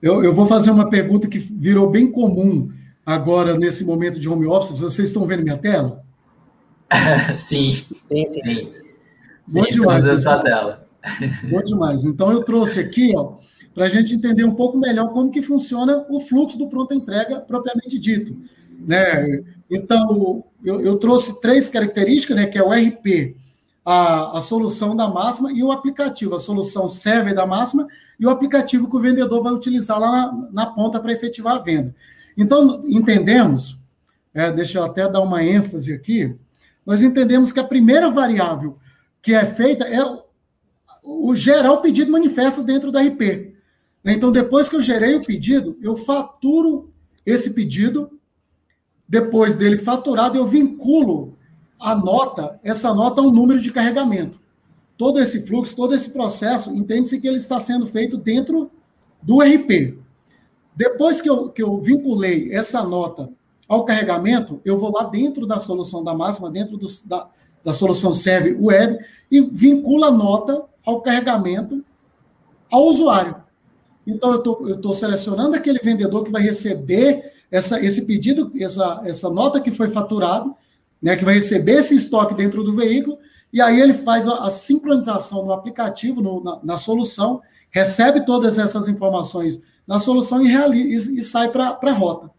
[0.00, 2.70] Eu, eu vou fazer uma pergunta que virou bem comum
[3.04, 4.78] agora nesse momento de home office.
[4.78, 6.02] Vocês estão vendo minha tela?
[7.36, 8.72] sim, sim, sim.
[9.52, 10.06] Bom sim, demais.
[10.06, 10.86] Então, tela.
[11.50, 12.04] Bom demais.
[12.04, 13.34] Então eu trouxe aqui, ó,
[13.74, 17.40] para a gente entender um pouco melhor como que funciona o fluxo do pronta entrega
[17.40, 18.36] propriamente dito,
[18.78, 19.42] né?
[19.70, 22.46] Então eu, eu trouxe três características, né?
[22.46, 23.36] Que é o RP,
[23.84, 27.86] a, a solução da máxima e o aplicativo, a solução server da máxima
[28.18, 31.62] e o aplicativo que o vendedor vai utilizar lá na, na ponta para efetivar a
[31.62, 31.94] venda.
[32.36, 33.78] Então, entendemos,
[34.32, 36.34] é, deixa eu até dar uma ênfase aqui,
[36.86, 38.78] nós entendemos que a primeira variável
[39.20, 40.04] que é feita é
[41.02, 43.53] o, o pedido manifesto dentro da RP.
[44.04, 46.92] Então, depois que eu gerei o pedido, eu faturo
[47.24, 48.10] esse pedido.
[49.08, 51.36] Depois dele faturado, eu vinculo
[51.80, 54.40] a nota, essa nota a um número de carregamento.
[54.96, 58.70] Todo esse fluxo, todo esse processo, entende-se que ele está sendo feito dentro
[59.22, 59.98] do RP.
[60.76, 63.30] Depois que eu, que eu vinculei essa nota
[63.68, 67.28] ao carregamento, eu vou lá dentro da solução da máxima, dentro do, da,
[67.62, 68.98] da solução Serve Web,
[69.30, 71.84] e vinculo a nota ao carregamento
[72.70, 73.43] ao usuário.
[74.06, 79.60] Então, eu estou selecionando aquele vendedor que vai receber essa, esse pedido, essa, essa nota
[79.60, 80.54] que foi faturado,
[81.00, 83.18] né, que vai receber esse estoque dentro do veículo,
[83.52, 87.40] e aí ele faz a, a sincronização no aplicativo, no, na, na, solução,
[87.70, 92.30] recebe todas essas informações na solução e, realiza, e, e sai para a rota.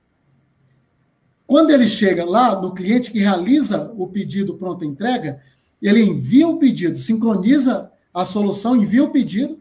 [1.48, 5.40] Quando ele chega lá no cliente que realiza o pedido pronta entrega,
[5.82, 9.60] ele envia o pedido, sincroniza a solução, envia o pedido,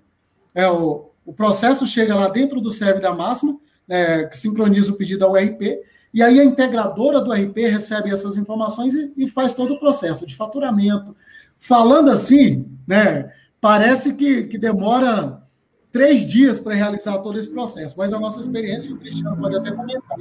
[0.55, 3.59] é, o, o processo chega lá dentro do serve da máxima,
[3.89, 5.81] é, que sincroniza o pedido ao RP,
[6.13, 10.27] e aí a integradora do RP recebe essas informações e, e faz todo o processo
[10.27, 11.17] de faturamento.
[11.59, 15.43] Falando assim, né, parece que, que demora
[15.91, 19.71] três dias para realizar todo esse processo, mas a nossa experiência, o Cristiano pode até
[19.71, 20.19] comentar,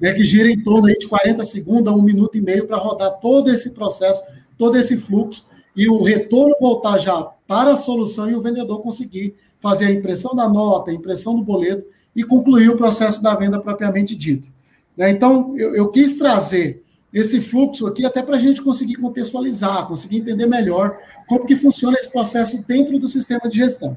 [0.00, 2.76] né, que gira em torno aí de 40 segundos a um minuto e meio para
[2.76, 4.22] rodar todo esse processo,
[4.58, 9.34] todo esse fluxo, e o retorno voltar já para a solução e o vendedor conseguir
[9.64, 13.58] fazer a impressão da nota, a impressão do boleto e concluir o processo da venda
[13.58, 14.52] propriamente dito.
[14.94, 15.08] Né?
[15.08, 20.18] Então, eu, eu quis trazer esse fluxo aqui até para a gente conseguir contextualizar, conseguir
[20.18, 23.96] entender melhor como que funciona esse processo dentro do sistema de gestão.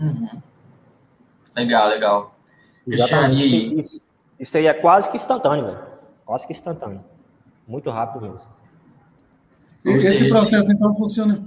[0.00, 0.40] Uhum.
[1.54, 2.34] Legal, legal.
[2.88, 3.78] Exatamente.
[3.78, 4.06] Isso,
[4.38, 5.78] isso aí é quase que instantâneo, velho.
[6.24, 7.04] Quase que instantâneo.
[7.68, 8.48] Muito rápido mesmo.
[9.84, 11.44] Esse processo, então, funciona.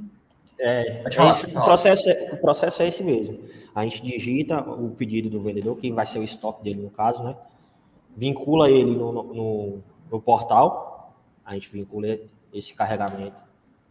[0.59, 3.39] É, é esse, o, processo é, o processo é esse mesmo.
[3.73, 7.23] A gente digita o pedido do vendedor, que vai ser o estoque dele no caso,
[7.23, 7.35] né?
[8.15, 11.13] vincula ele no, no, no portal,
[11.45, 12.19] a gente vincula
[12.53, 13.35] esse carregamento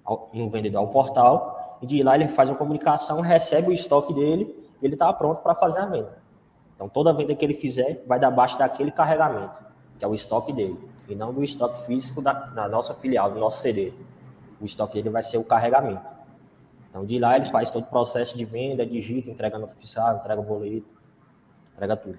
[0.04, 4.14] ao, no vendedor ao portal, e de lá ele faz uma comunicação, recebe o estoque
[4.14, 6.22] dele, ele está pronto para fazer a venda.
[6.74, 9.64] Então toda venda que ele fizer vai dar abaixo daquele carregamento,
[9.98, 13.38] que é o estoque dele, e não do estoque físico da, da nossa filial, do
[13.38, 13.92] nosso CD.
[14.60, 16.11] O estoque dele vai ser o carregamento.
[16.92, 20.42] Então de lá ele faz todo o processo de venda, digita, entrega nota oficial, entrega
[20.42, 20.86] boleto,
[21.72, 22.18] entrega tudo.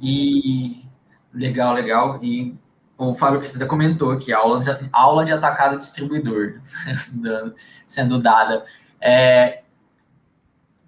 [0.00, 0.84] E
[1.32, 2.18] legal, legal.
[2.20, 2.58] E
[2.98, 6.60] o Fábio Precisa comentou que aula de, aula de atacado distribuidor
[7.86, 8.66] sendo dada.
[9.00, 9.62] É,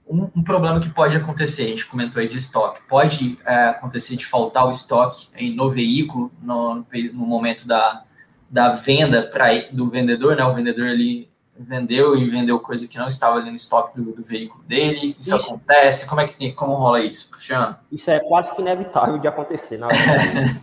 [0.04, 4.16] um, um, problema que pode acontecer, a gente comentou aí de estoque, pode é, acontecer
[4.16, 8.02] de faltar o estoque no veículo no, no momento da,
[8.50, 10.44] da venda pra, do vendedor, né?
[10.44, 14.22] O vendedor ali vendeu e vendeu coisa que não estava ali no estoque do, do
[14.22, 15.16] veículo dele.
[15.18, 16.06] Isso, isso, acontece?
[16.06, 17.76] Como é que como rola isso, Cristiano?
[17.90, 20.60] Isso é quase que inevitável de acontecer, na verdade.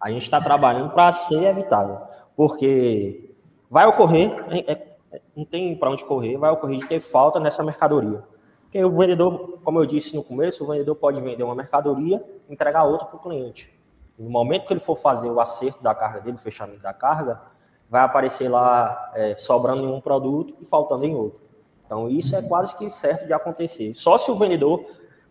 [0.00, 1.98] a gente está trabalhando para ser evitável,
[2.36, 3.34] porque
[3.70, 7.62] vai ocorrer, é, é, não tem para onde correr, vai ocorrer de ter falta nessa
[7.62, 8.22] mercadoria.
[8.62, 12.52] Porque o vendedor, como eu disse no começo, o vendedor pode vender uma mercadoria e
[12.52, 13.72] entregar outra para o cliente.
[14.18, 17.40] No momento que ele for fazer o acerto da carga dele, o fechamento da carga,
[17.88, 21.40] vai aparecer lá é, sobrando em um produto e faltando em outro.
[21.86, 23.94] Então, isso é quase que certo de acontecer.
[23.94, 24.84] Só se o vendedor,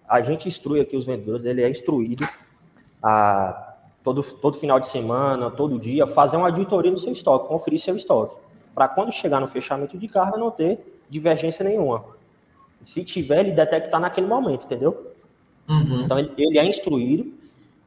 [0.08, 2.28] a gente instrui aqui os vendedores, ele é instruído
[3.02, 7.80] a todo, todo final de semana, todo dia, fazer uma auditoria no seu estoque, conferir
[7.80, 8.36] seu estoque,
[8.74, 12.06] para quando chegar no fechamento de carga não ter divergência nenhuma.
[12.84, 15.14] Se tiver, ele detectar naquele momento, entendeu?
[15.68, 16.04] Uhum.
[16.04, 17.34] Então, ele, ele é instruído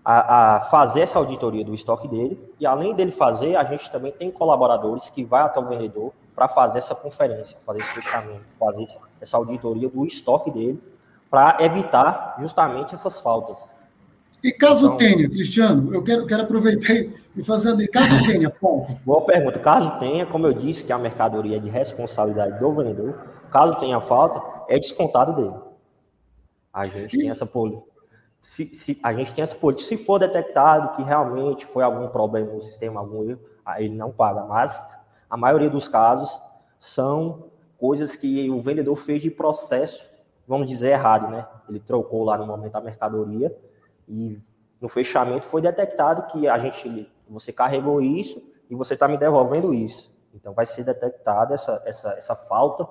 [0.09, 4.13] a, a, fazer essa auditoria do estoque dele e além dele fazer, a gente também
[4.13, 8.87] tem colaboradores que vai até o vendedor para fazer essa conferência, fazer esse fechamento, fazer
[9.21, 10.81] essa auditoria do estoque dele
[11.29, 13.75] para evitar justamente essas faltas.
[14.45, 17.89] E caso então, tenha, Cristiano, eu quero, quero aproveitar e fazer.
[17.89, 18.97] Caso tenha falta.
[19.05, 19.59] Boa pergunta.
[19.59, 23.19] Caso tenha, como eu disse, que a mercadoria é de responsabilidade do vendedor,
[23.51, 25.57] caso tenha falta, é descontado dele.
[26.73, 27.19] A gente e...
[27.19, 27.96] tem essa política
[28.41, 32.53] se, se, a gente tem essa política, se for detectado que realmente foi algum problema
[32.53, 34.45] no sistema, algum erro, aí ele não paga.
[34.45, 36.41] Mas a maioria dos casos
[36.79, 40.09] são coisas que o vendedor fez de processo,
[40.47, 41.47] vamos dizer, errado, né?
[41.69, 43.57] Ele trocou lá no momento a mercadoria
[44.09, 44.39] e
[44.81, 49.75] no fechamento foi detectado que a gente, você carregou isso e você está me devolvendo
[49.75, 50.15] isso.
[50.33, 52.87] Então vai ser detectada essa, essa, essa falta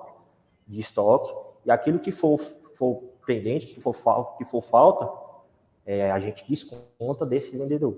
[0.66, 1.32] de estoque
[1.64, 3.94] e aquilo que for, for pendente, que for,
[4.36, 5.08] que for falta,
[5.86, 7.96] é, a gente desconta desse vendedor.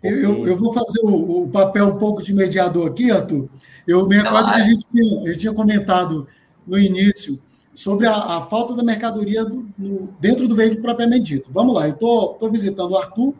[0.00, 0.08] Porque...
[0.08, 3.48] Eu, eu, vou fazer o, o, papel um pouco de mediador aqui, Arthur.
[3.86, 6.28] Eu me recordo que a gente, tinha, gente tinha comentado
[6.66, 7.40] no início
[7.72, 11.50] sobre a, a falta da mercadoria do, no, dentro do veículo propriamente dito.
[11.50, 13.34] Vamos lá, eu estou visitando o Arthur,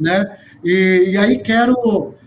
[0.00, 0.38] né?
[0.64, 1.74] E, e aí quero.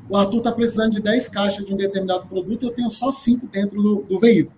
[0.08, 3.48] O Arthur está precisando de 10 caixas de um determinado produto, eu tenho só 5
[3.48, 4.56] dentro do, do veículo.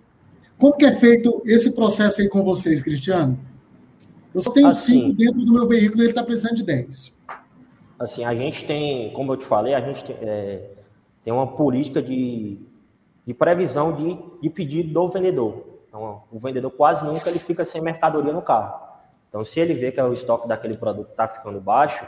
[0.57, 3.39] Como que é feito esse processo aí com vocês, Cristiano?
[4.37, 7.11] Eu só tenho 5 assim, dentro do meu veículo e ele está precisando de 10.
[7.97, 10.73] Assim, a gente tem, como eu te falei, a gente tem, é,
[11.23, 12.61] tem uma política de,
[13.25, 15.79] de previsão de, de pedido do vendedor.
[15.87, 18.79] Então, o vendedor quase nunca ele fica sem mercadoria no carro.
[19.27, 22.05] Então, se ele vê que o estoque daquele produto está ficando baixo,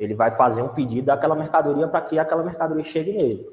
[0.00, 3.46] ele vai fazer um pedido daquela mercadoria para que aquela mercadoria chegue nele.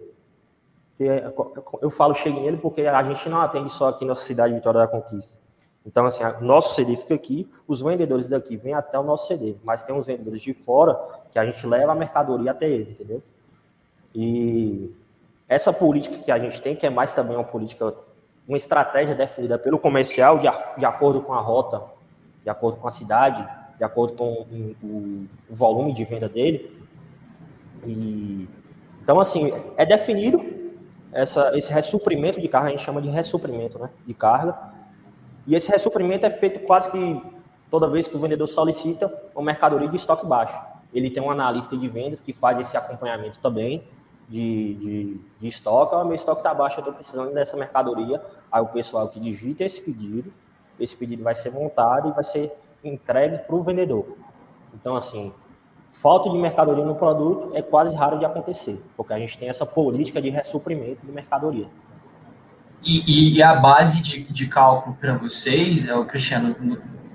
[1.81, 4.79] Eu falo chegue nele porque a gente não atende só aqui na cidade de Vitória
[4.79, 5.42] da Conquista.
[5.85, 9.83] Então, assim, nosso CD fica aqui, os vendedores daqui vêm até o nosso CD, mas
[9.83, 10.97] tem uns vendedores de fora
[11.31, 13.21] que a gente leva a mercadoria até ele, entendeu?
[14.15, 14.91] E
[15.47, 17.93] essa política que a gente tem, que é mais também uma política,
[18.47, 21.83] uma estratégia definida pelo comercial de, de acordo com a rota,
[22.43, 23.45] de acordo com a cidade,
[23.77, 26.79] de acordo com o, o, volume de venda dele.
[27.85, 28.47] E,
[29.01, 30.41] então, assim, é definido
[31.11, 34.72] essa, esse ressuprimento de carga, a gente chama de ressuprimento né, de carga,
[35.45, 37.21] e esse ressuprimento é feito quase que
[37.69, 40.59] toda vez que o vendedor solicita uma mercadoria de estoque baixo.
[40.93, 43.83] Ele tem um analista de vendas que faz esse acompanhamento também
[44.29, 45.95] de, de, de estoque.
[45.95, 48.21] O meu estoque está baixo, eu estou precisando dessa mercadoria.
[48.51, 50.31] Aí o pessoal que digita esse pedido,
[50.79, 52.53] esse pedido vai ser montado e vai ser
[52.83, 54.05] entregue para o vendedor.
[54.73, 55.33] Então, assim,
[55.91, 59.65] falta de mercadoria no produto é quase raro de acontecer, porque a gente tem essa
[59.65, 61.67] política de ressuprimento de mercadoria.
[62.83, 66.55] E, e, a base de, de cálculo para vocês, é o Cristiano,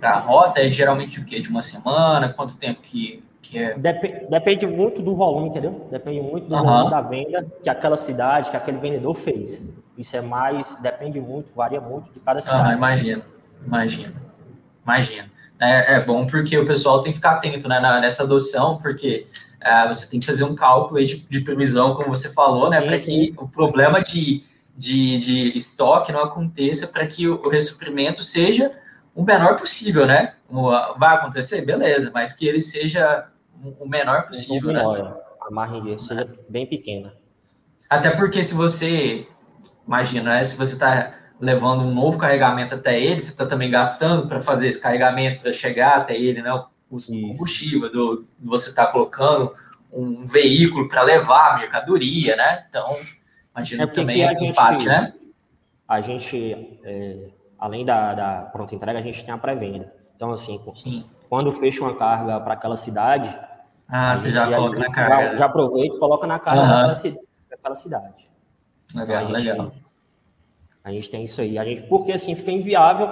[0.01, 1.41] para a rota, é geralmente o quê?
[1.41, 2.31] De uma semana?
[2.31, 3.77] Quanto tempo que, que é?
[3.77, 5.87] Dep depende muito do volume, entendeu?
[5.91, 6.65] Depende muito do uhum.
[6.65, 9.67] volume da venda que aquela cidade, que aquele vendedor fez.
[9.97, 12.69] Isso é mais, depende muito, varia muito de cada cidade.
[12.71, 13.23] Uhum, imagino,
[13.67, 14.15] imagino,
[14.85, 15.29] imagino.
[15.61, 19.27] É, é, bom porque o pessoal tem que ficar atento né, nessa adoção, porque
[19.61, 22.81] é, você tem que fazer um cálculo de, de previsão, como você falou, né?
[22.81, 24.45] Para que o problema de
[24.79, 28.71] de, de estoque não aconteça para que o, ressuprimento seja
[29.13, 30.35] o menor possível, né?
[30.97, 31.63] Vai acontecer?
[31.63, 33.27] Beleza, mas que ele seja
[33.81, 35.15] o menor possível, menor, né?
[35.41, 37.13] A margem seja bem pequena.
[37.91, 39.27] Até porque se você,
[39.85, 44.29] imagina, né, se você está levando um novo carregamento até ele, você está também gastando
[44.29, 46.53] para fazer esse carregamento, para chegar até ele, né?
[46.53, 49.53] O combustível, do, você está colocando
[49.93, 52.65] um veículo para levar a mercadoria, né?
[52.69, 52.97] Então,
[53.59, 55.13] Imagino é porque também a gente, empate, né?
[55.87, 59.93] A gente, é, além da, da, pronta entrega, a gente tem a pré-venda.
[60.15, 61.05] Então, assim, Sim.
[61.29, 63.37] quando fecha uma carga para aquela cidade.
[63.89, 65.31] Ah, você já coloca na carga.
[65.31, 67.13] Já, já aproveita e coloca na carga uhum.
[67.49, 68.31] daquela, cidade.
[68.95, 69.73] Legal, então, a gente, legal.
[70.85, 71.59] A gente tem isso aí.
[71.59, 73.09] A gente, porque assim fica inviável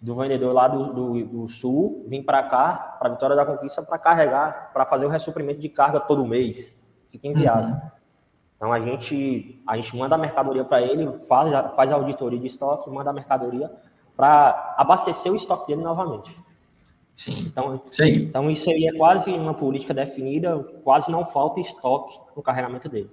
[0.00, 3.98] do vendedor lá do, do, do sul vir para cá, para Vitória da Conquista, para
[3.98, 6.80] carregar, para fazer o ressuprimento de carga todo mês.
[7.10, 7.74] Fica inviável.
[7.74, 8.01] Uhum.
[8.62, 12.46] Então a gente, a gente manda a mercadoria para ele, faz, faz a auditoria de
[12.46, 13.68] estoque, manda a mercadoria
[14.16, 16.32] para abastecer o estoque dele novamente.
[17.12, 17.40] Sim.
[17.40, 18.10] Então, Sim.
[18.10, 23.10] então isso aí é quase uma política definida, quase não falta estoque no carregamento dele.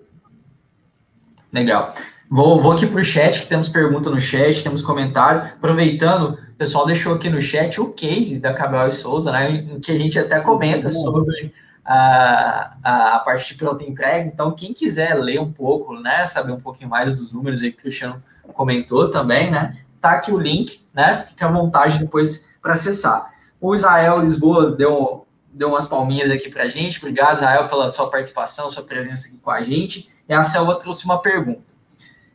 [1.52, 1.96] Legal.
[2.30, 5.54] Vou, vou aqui para o chat, que temos pergunta no chat, temos comentário.
[5.56, 9.80] Aproveitando, o pessoal deixou aqui no chat o case da Cabral e Souza, né, em
[9.80, 11.52] que a gente até comenta sobre
[11.92, 14.28] a, a, a parte de pronta entrega.
[14.28, 17.80] Então, quem quiser ler um pouco, né, saber um pouquinho mais dos números aí que
[17.80, 18.24] o Cristiano
[18.54, 23.34] comentou também, né, tá aqui o link, né, fica à vontade depois para acessar.
[23.60, 27.00] O Israel Lisboa deu, deu umas palminhas aqui para gente.
[27.00, 30.08] Obrigado, Israel, pela sua participação, sua presença aqui com a gente.
[30.28, 31.64] E a Selva trouxe uma pergunta.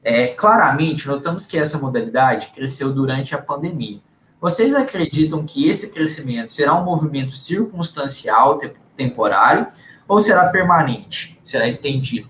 [0.02, 4.00] É, claramente, notamos que essa modalidade cresceu durante a pandemia.
[4.40, 8.58] Vocês acreditam que esse crescimento será um movimento circunstancial,
[8.96, 9.66] temporário
[10.06, 11.38] ou será permanente?
[11.42, 12.28] Será estendido?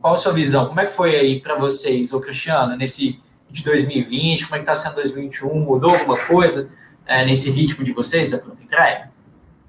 [0.00, 0.66] Qual a sua visão?
[0.66, 4.44] Como é que foi aí para vocês, ô Cristiano, nesse de 2020?
[4.44, 5.60] Como é que está sendo 2021?
[5.60, 6.70] Mudou alguma coisa
[7.06, 9.10] é, nesse ritmo de vocês da pronta entrega?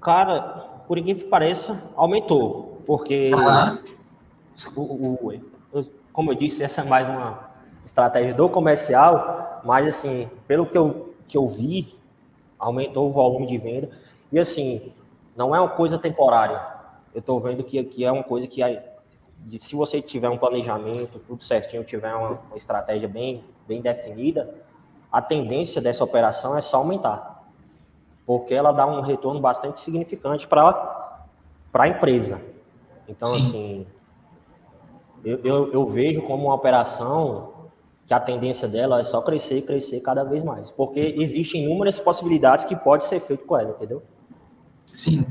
[0.00, 0.40] Cara,
[0.88, 2.82] por ninguém que pareça, aumentou.
[2.86, 3.30] Porque,
[4.76, 5.40] o, o,
[5.72, 7.50] o, como eu disse, essa é mais uma
[7.84, 11.96] estratégia do comercial, mas, assim, pelo que eu, que eu vi,
[12.58, 13.90] aumentou o volume de venda.
[14.32, 14.92] E, assim,
[15.36, 16.60] não é uma coisa temporária.
[17.14, 18.60] Eu estou vendo que aqui é uma coisa que,
[19.58, 24.54] se você tiver um planejamento, tudo certinho, tiver uma, uma estratégia bem, bem definida,
[25.10, 27.44] a tendência dessa operação é só aumentar.
[28.26, 31.26] Porque ela dá um retorno bastante significante para
[31.72, 32.40] a empresa.
[33.06, 33.46] Então, Sim.
[33.46, 33.86] assim,
[35.24, 37.70] eu, eu, eu, vejo como uma operação
[38.06, 41.98] que a tendência dela é só crescer e crescer cada vez mais, porque existem inúmeras
[41.98, 44.02] possibilidades que pode ser feito com ela, entendeu?
[44.94, 45.26] Sim.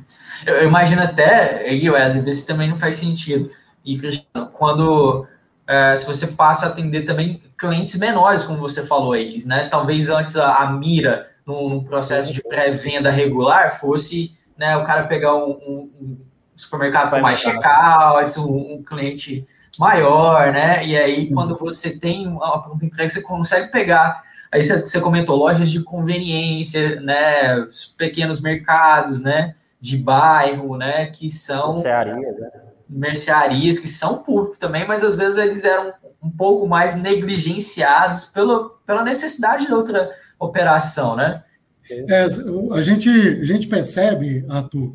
[0.46, 3.50] Eu, eu imagino até, aí, Wesley, ver se também não faz sentido.
[3.84, 5.26] E, Cristiano, quando
[5.68, 9.68] é, se você passa a atender também clientes menores, como você falou aí, né?
[9.70, 15.36] Talvez antes a, a mira num, processo de pré-venda regular fosse né, o cara pegar
[15.36, 16.18] um, um,
[16.56, 19.48] supermercado com mais checkouts, um, um cliente
[19.80, 20.86] maior, né?
[20.86, 24.22] E aí, quando você tem uma pronta entrega, você consegue pegar.
[24.54, 27.58] Aí você, comentou lojas de conveniência, né?
[27.62, 29.56] Os pequenos mercados, né?
[29.82, 31.08] De bairro, né?
[31.08, 32.52] Que são mercearias, né?
[32.88, 35.92] mercearias que são públicos também, mas às vezes eles eram
[36.22, 41.44] um pouco mais negligenciados pelo, pela necessidade de outra operação, né?
[41.90, 42.28] É,
[42.74, 44.94] a, gente, a gente percebe, Arthur,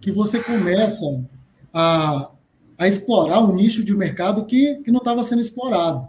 [0.00, 1.04] que você começa
[1.74, 2.30] a,
[2.78, 6.08] a explorar um nicho de mercado que, que não estava sendo explorado.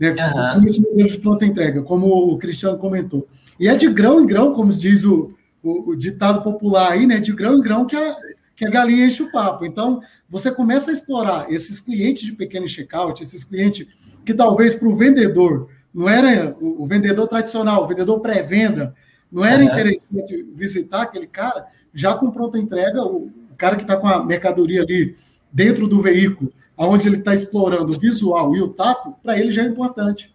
[0.00, 0.10] Né?
[0.56, 0.64] Uhum.
[0.64, 3.28] Esse modelo de pronta entrega, como o Cristiano comentou.
[3.58, 7.20] E é de grão em grão, como diz o, o, o ditado popular aí, né?
[7.20, 8.16] De grão em grão que a,
[8.56, 9.66] que a galinha enche o papo.
[9.66, 13.86] Então, você começa a explorar esses clientes de pequeno checkout, esses clientes
[14.24, 18.94] que talvez para o vendedor não era o, o vendedor tradicional, o vendedor pré-venda,
[19.30, 19.70] não era uhum.
[19.70, 24.24] interessante visitar aquele cara já com pronta entrega, o, o cara que está com a
[24.24, 25.16] mercadoria ali
[25.52, 26.52] dentro do veículo,
[26.86, 30.34] onde ele está explorando o visual e o tato, para ele já é importante.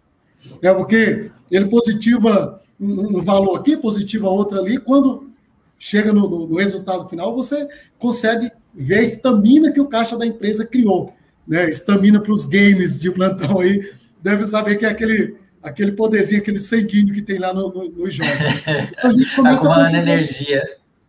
[0.62, 5.30] É porque ele positiva um, um valor aqui, positiva outro ali, quando
[5.78, 7.68] chega no, no, no, resultado final, você
[7.98, 11.12] consegue ver a estamina que o caixa da empresa criou.
[11.46, 11.68] Né?
[11.68, 13.92] Estamina para os games de plantão aí,
[14.22, 18.10] deve saber que é aquele, aquele poderzinho, aquele sanguíneo que tem lá no, no, no
[18.10, 18.30] jogo.
[18.98, 20.64] Então, a gente começa a perceber, energia.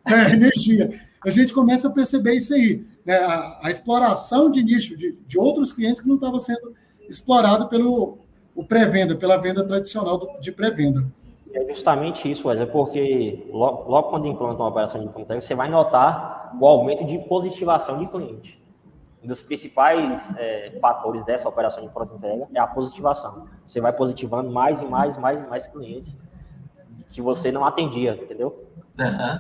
[0.08, 1.00] É, energia.
[1.26, 2.86] A gente começa a perceber isso aí.
[3.06, 3.18] Né?
[3.18, 6.74] A, a exploração de nicho de, de outros clientes que não estava sendo
[7.10, 8.20] explorado pelo
[8.56, 11.06] o pré-venda, pela venda tradicional do, de pré-venda.
[11.54, 15.70] É justamente isso, Wesley, porque logo, logo, quando implanta uma operação de ponta você vai
[15.70, 18.62] notar o aumento de positivação de cliente.
[19.24, 23.48] Um dos principais é, fatores dessa operação de pronta entrega é a positivação.
[23.66, 26.18] Você vai positivando mais e mais, mais e mais clientes
[27.10, 28.66] que você não atendia, entendeu?
[29.00, 29.40] Uhum.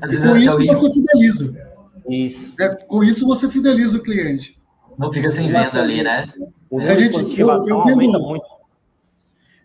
[0.00, 1.74] Com isso você fideliza.
[2.08, 2.54] Isso.
[2.60, 4.58] É, com isso você fideliza o cliente.
[4.98, 6.32] Não fica sem venda ali, né?
[6.72, 8.46] A gente, eu, eu vendo, muito.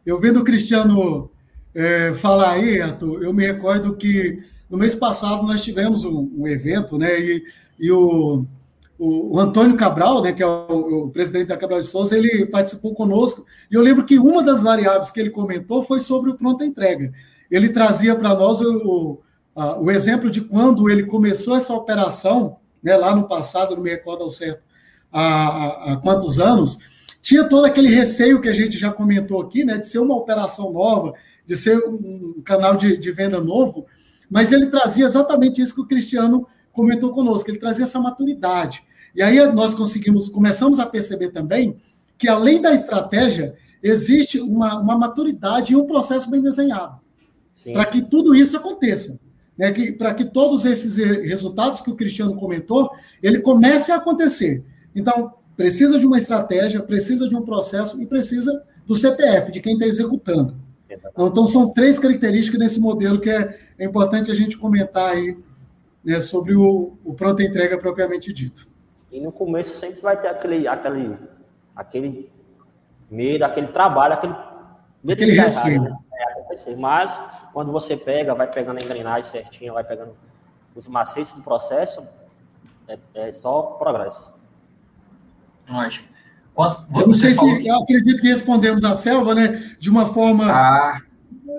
[0.05, 1.29] Eu vendo o Cristiano
[1.73, 6.47] é, falar aí, Arthur, eu me recordo que no mês passado nós tivemos um, um
[6.47, 7.19] evento, né?
[7.19, 7.43] E,
[7.79, 8.45] e o,
[8.97, 12.45] o, o, Antônio Cabral, né, que é o, o, presidente da Cabral de Souza, ele
[12.45, 13.45] participou conosco.
[13.71, 17.11] E eu lembro que uma das variáveis que ele comentou foi sobre o pronta entrega.
[17.49, 19.19] Ele trazia para nós o,
[19.55, 23.89] o, o exemplo de quando ele começou essa operação, né, lá no passado, não me
[23.89, 24.63] recordo ao certo
[25.11, 26.77] há, há, há quantos anos,
[27.21, 30.71] tinha todo aquele receio que a gente já comentou aqui, né, de ser uma operação
[30.71, 31.13] nova,
[31.45, 33.85] de ser um canal de, de venda novo,
[34.29, 38.83] mas ele trazia exatamente isso que o Cristiano comentou conosco, ele trazia essa maturidade.
[39.15, 41.81] E aí nós conseguimos, começamos a perceber também
[42.17, 46.99] que além da estratégia, existe uma, uma maturidade e um processo bem desenhado
[47.73, 49.19] para que tudo isso aconteça.
[49.59, 49.73] Né?
[49.91, 52.89] Para que todos esses resultados que o Cristiano comentou,
[53.21, 54.63] ele comece a acontecer.
[54.95, 59.73] Então, precisa de uma estratégia, precisa de um processo e precisa do CPF, de quem
[59.73, 60.55] está executando.
[60.89, 65.37] Então, são três características nesse modelo que é, é importante a gente comentar aí
[66.05, 68.65] né, sobre o, o pronta entrega propriamente dito.
[69.11, 71.17] E no começo sempre vai ter aquele, aquele,
[71.75, 72.31] aquele
[73.11, 74.33] medo, aquele trabalho, aquele
[75.03, 75.83] medo aquele receio.
[75.83, 75.99] Errado,
[76.67, 76.75] né?
[76.77, 77.21] Mas
[77.53, 80.15] quando você pega, vai pegando a engrenagem certinho, vai pegando
[80.75, 82.07] os macetes do processo,
[82.87, 84.31] é, é só progresso.
[85.71, 86.09] Ótimo.
[86.95, 87.67] Eu não sei se.
[87.67, 89.63] Eu acredito que respondemos a selva, né?
[89.79, 90.45] De uma forma.
[90.51, 91.01] Ah.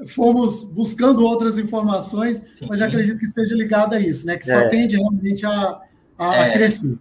[0.09, 2.67] Fomos buscando outras informações, Sim.
[2.71, 4.37] mas acredito que esteja ligado a isso, né?
[4.39, 4.69] Que só é.
[4.69, 5.79] tende realmente a,
[6.17, 6.53] a, é.
[6.53, 6.99] crescer.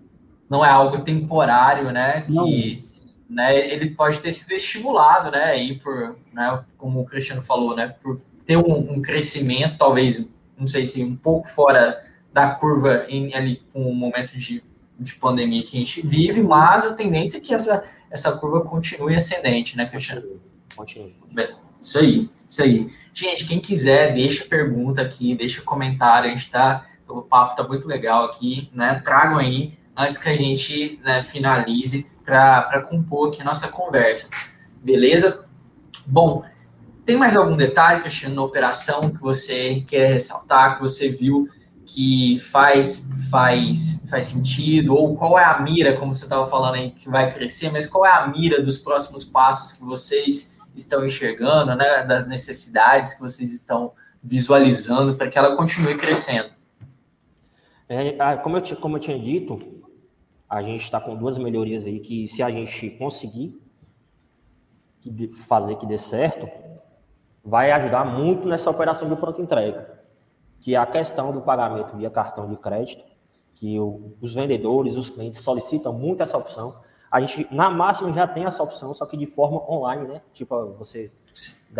[0.49, 2.21] Não é algo temporário, né?
[2.21, 2.83] Que
[3.29, 5.45] né, ele pode ter sido estimulado, né?
[5.45, 7.95] Aí por, né, como o Cristiano falou, né?
[8.01, 8.19] Por
[8.49, 10.25] ter um, um crescimento, talvez,
[10.57, 14.63] não sei se um pouco fora da curva em, ali com o momento de
[14.99, 19.15] de pandemia que a gente vive, mas a tendência é que essa, essa curva continue
[19.15, 20.41] ascendente, né, Cristiano?
[20.75, 21.15] Continue.
[21.81, 22.91] Isso aí, isso aí.
[23.13, 27.87] Gente, quem quiser, deixa pergunta aqui, deixa comentário, a gente tá, o papo tá muito
[27.87, 33.45] legal aqui, né, tragam aí, antes que a gente né, finalize, para compor aqui a
[33.45, 34.29] nossa conversa,
[34.83, 35.47] beleza?
[36.05, 36.43] Bom,
[37.09, 41.49] tem mais algum detalhe, Cristiano, na operação que você quer ressaltar, que você viu
[41.83, 46.91] que faz faz faz sentido ou qual é a mira, como você estava falando aí,
[46.91, 51.73] que vai crescer, mas qual é a mira dos próximos passos que vocês estão enxergando,
[51.73, 53.93] né, das necessidades que vocês estão
[54.23, 56.51] visualizando para que ela continue crescendo?
[57.87, 59.57] É, como, eu, como eu tinha dito,
[60.47, 63.59] a gente está com duas melhorias aí que, se a gente conseguir
[65.47, 66.47] fazer que dê certo,
[67.43, 69.99] vai ajudar muito nessa operação de pronto entrega,
[70.59, 73.03] que é a questão do pagamento via cartão de crédito,
[73.55, 76.77] que o, os vendedores, os clientes solicitam muito essa opção.
[77.11, 80.21] A gente, na máxima, já tem essa opção, só que de forma online, né?
[80.31, 81.11] Tipo, você...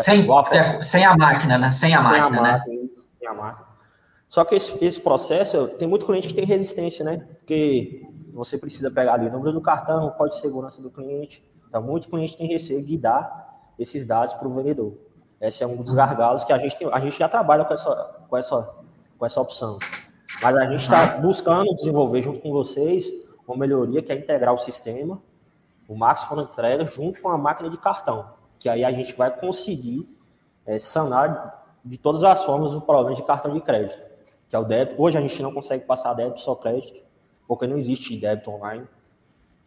[0.02, 1.72] Sem, sem a máquina, né?
[1.72, 2.90] Sem a máquina, sem a máquina né?
[3.18, 3.70] Sem a máquina.
[4.28, 7.26] Só que esse, esse, processo, tem muito cliente que tem resistência, né?
[7.40, 11.44] Porque você precisa pegar ali o número do cartão, o código de segurança do cliente.
[11.68, 14.94] Então, muito cliente tem receio de dar esses dados para o vendedor.
[15.42, 17.96] Esse é um dos gargalos que a gente tem, a gente já trabalha com essa,
[18.28, 18.76] com essa,
[19.18, 19.80] com essa opção.
[20.42, 23.12] Mas a gente está buscando desenvolver junto com vocês
[23.48, 25.22] uma melhoria que é integrar o sistema,
[25.88, 28.34] o Max para entrega, junto com a máquina de cartão.
[28.60, 30.08] Que aí a gente vai conseguir
[30.66, 34.10] é, sanar de todas as formas o problema de cartão de crédito
[34.50, 35.02] que é o débito.
[35.02, 37.00] Hoje a gente não consegue passar débito só crédito,
[37.48, 38.86] porque não existe débito online,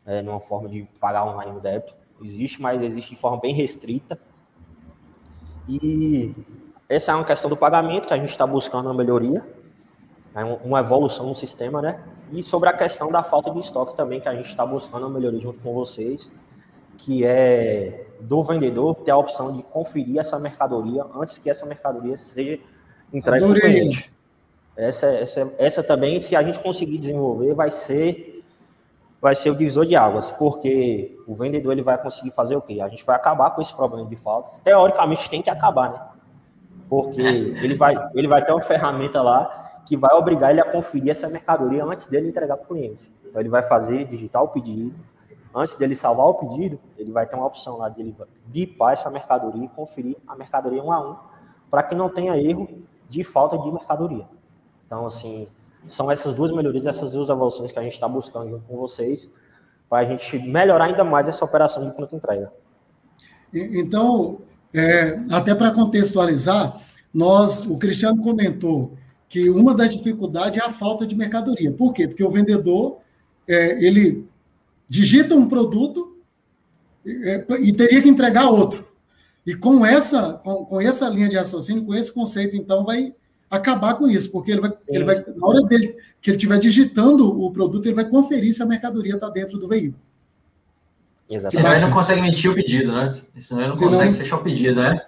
[0.04, 1.94] é, numa forma de pagar online no débito.
[2.20, 4.18] Existe, mas existe de forma bem restrita.
[5.68, 6.34] E
[6.88, 9.44] essa é uma questão do pagamento que a gente está buscando uma melhoria,
[10.34, 12.00] é uma evolução no sistema, né?
[12.30, 15.10] E sobre a questão da falta de estoque também, que a gente está buscando uma
[15.10, 16.30] melhoria junto com vocês,
[16.96, 22.16] que é do vendedor ter a opção de conferir essa mercadoria antes que essa mercadoria
[22.16, 22.60] seja
[23.12, 24.12] entregue para o cliente.
[24.74, 28.32] Essa, essa, essa também, se a gente conseguir desenvolver, vai ser
[29.22, 32.80] vai ser o divisor de águas, porque o vendedor ele vai conseguir fazer o quê?
[32.80, 34.58] A gente vai acabar com esse problema de faltas.
[34.58, 36.00] Teoricamente tem que acabar, né?
[36.88, 41.10] Porque ele vai, ele vai ter uma ferramenta lá que vai obrigar ele a conferir
[41.10, 43.12] essa mercadoria antes dele entregar para o cliente.
[43.24, 44.92] Então ele vai fazer, digitar o pedido,
[45.54, 48.16] antes dele salvar o pedido, ele vai ter uma opção lá de ele
[48.46, 51.16] bipar essa mercadoria e conferir a mercadoria um a um,
[51.70, 52.68] para que não tenha erro
[53.08, 54.26] de falta de mercadoria.
[54.84, 55.46] Então, assim,
[55.87, 59.30] são essas duas melhorias, essas duas evoluções que a gente está buscando junto com vocês,
[59.89, 62.53] para a gente melhorar ainda mais essa operação de pronta entrega.
[63.53, 64.39] Então,
[64.72, 66.80] é, até para contextualizar,
[67.12, 68.97] nós, o Cristiano comentou
[69.28, 71.70] que uma das dificuldades é a falta de mercadoria.
[71.70, 72.09] Por quê?
[72.09, 72.99] Porque o vendedor
[73.47, 74.26] é, ele
[74.87, 76.16] digita um produto
[77.05, 78.89] é, e teria que entregar outro.
[79.47, 83.14] E com essa, com, com, essa linha de raciocínio, com esse conceito, então, vai
[83.53, 87.40] acabar com isso, porque ele vai, ele vai na hora dele, que ele estiver digitando
[87.40, 90.00] o produto, ele vai conferir se a mercadoria está dentro do veículo.
[91.28, 91.57] Exatamente.
[91.57, 93.12] Senão ele não consegue emitir o pedido, né?
[93.36, 93.92] Senão ele não Senão...
[93.92, 95.05] consegue fechar o pedido, né?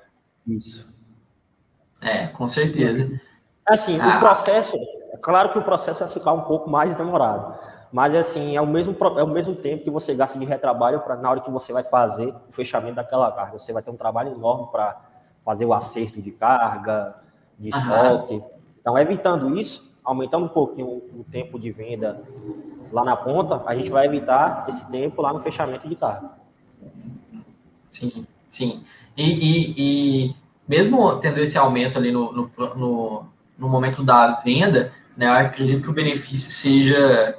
[0.46, 0.92] Isso.
[2.02, 3.18] É, com certeza.
[3.66, 4.16] Assim, ah.
[4.16, 7.58] o processo, é claro que o processo vai ficar um pouco mais demorado,
[7.90, 11.16] mas assim, é o mesmo, é o mesmo tempo que você gasta de retrabalho para
[11.16, 13.56] na hora que você vai fazer o fechamento daquela carga.
[13.56, 15.00] Você vai ter um trabalho enorme para
[15.42, 17.23] fazer o acerto de carga,
[17.58, 18.42] de estoque.
[18.80, 22.22] Então, evitando isso, aumentando um pouquinho o tempo de venda
[22.92, 26.30] lá na ponta, a gente vai evitar esse tempo lá no fechamento de carga.
[27.90, 28.84] Sim, sim.
[29.16, 30.36] E, e, e
[30.68, 33.26] mesmo tendo esse aumento ali no, no, no,
[33.58, 37.38] no, momento da venda, né, eu acredito que o benefício seja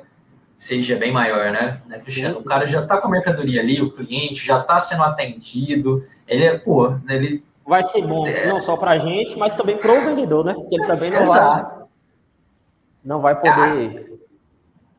[0.58, 2.36] seja bem maior, né, né Cristiano?
[2.36, 2.48] Sim, sim.
[2.48, 6.46] O cara já está com a mercadoria ali, o cliente já está sendo atendido, ele,
[6.46, 10.06] é, pô, ele vai ser bom não só para a gente, mas também para o
[10.06, 10.54] vendedor, né?
[10.54, 11.78] Porque ele também não Exato.
[11.78, 11.88] vai,
[13.04, 14.20] não vai poder.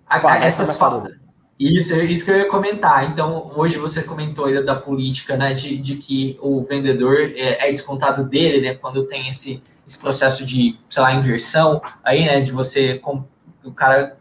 [0.09, 1.15] A, a, essas faltas.
[1.59, 3.11] Isso, isso que eu ia comentar.
[3.11, 7.71] Então, hoje você comentou aí da política, né, de, de que o vendedor é, é
[7.71, 12.53] descontado dele, né, quando tem esse, esse processo de, sei lá, inversão aí, né, de
[12.53, 13.25] você, com,
[13.65, 14.19] o cara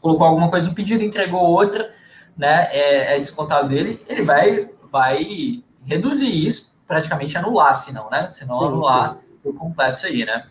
[0.00, 1.92] colocou alguma coisa no pedido, entregou outra,
[2.34, 8.28] né, é, é descontado dele, ele vai, vai reduzir isso praticamente anular, se não, né?
[8.30, 9.18] Se não anular sim.
[9.42, 10.46] por completo isso aí, né?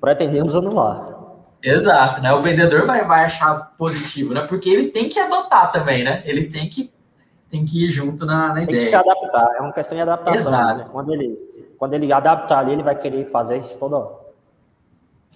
[0.00, 1.12] Pretendemos anular.
[1.62, 2.32] Exato, né?
[2.32, 4.42] O vendedor vai, vai achar positivo, né?
[4.42, 6.22] Porque ele tem que adotar também, né?
[6.24, 6.92] Ele tem que,
[7.48, 8.78] tem que ir junto na, na tem ideia.
[8.78, 10.52] Tem que se adaptar, é uma questão de adaptação.
[10.52, 10.78] Exato.
[10.78, 10.84] Né?
[10.90, 14.22] Quando, ele, quando ele adaptar ali, ele vai querer fazer isso toda hora.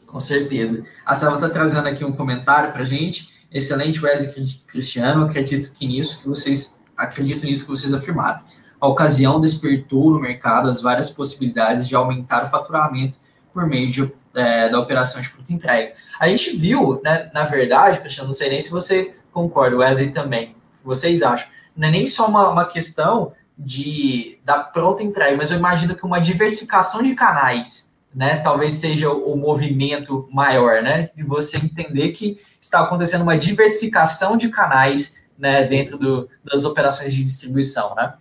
[0.07, 0.85] Com certeza.
[1.05, 3.35] A Selma está trazendo aqui um comentário para gente.
[3.53, 5.25] Excelente, Wesley Cristiano.
[5.25, 8.41] Acredito que nisso que vocês acredito nisso que vocês afirmaram.
[8.87, 13.19] A ocasião despertou no mercado as várias possibilidades de aumentar o faturamento
[13.53, 15.95] por meio de, é, da operação de pronta entrega.
[16.21, 20.55] A gente viu, né, na verdade, Cristiano, não sei nem se você concorda, Wesley também,
[20.85, 25.59] vocês acham, não é nem só uma, uma questão de da pronta entrega, mas eu
[25.59, 31.25] imagino que uma diversificação de canais, né, talvez seja o, o movimento maior, né, de
[31.25, 37.25] você entender que está acontecendo uma diversificação de canais, né, dentro do, das operações de
[37.25, 38.15] distribuição, né?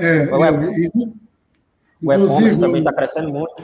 [0.00, 0.24] É,
[2.02, 3.54] o e-commerce também está crescendo muito.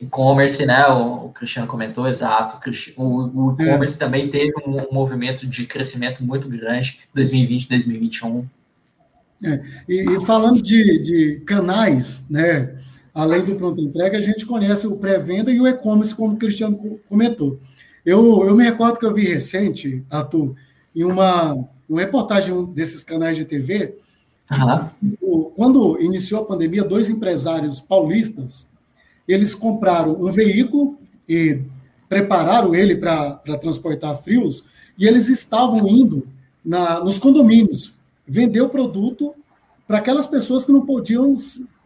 [0.00, 0.86] E-commerce, né?
[0.88, 2.58] O, o, Cristiano comentou, exato.
[2.96, 3.98] O, o e-commerce é.
[3.98, 8.48] também teve um, um, movimento de crescimento muito grande 2020, 2021.
[9.44, 12.76] É, e, e, falando de, de canais, né?
[13.12, 17.00] Além do pronto entrega, a gente conhece o pré-venda e o e-commerce, como o Cristiano
[17.08, 17.58] comentou.
[18.04, 20.54] Eu, eu me recordo que eu vi recente, Arthur,
[20.94, 21.52] em uma,
[21.88, 23.98] uma reportagem desses canais de TV,
[24.50, 25.50] uhum.
[25.54, 28.66] quando iniciou a pandemia, dois empresários paulistas,
[29.26, 30.98] eles compraram um veículo
[31.28, 31.60] e
[32.08, 34.64] prepararam ele para transportar frios,
[34.98, 36.26] e eles estavam indo
[36.64, 37.94] na, nos condomínios
[38.26, 39.34] vender o produto
[39.86, 41.34] para aquelas pessoas que não podiam,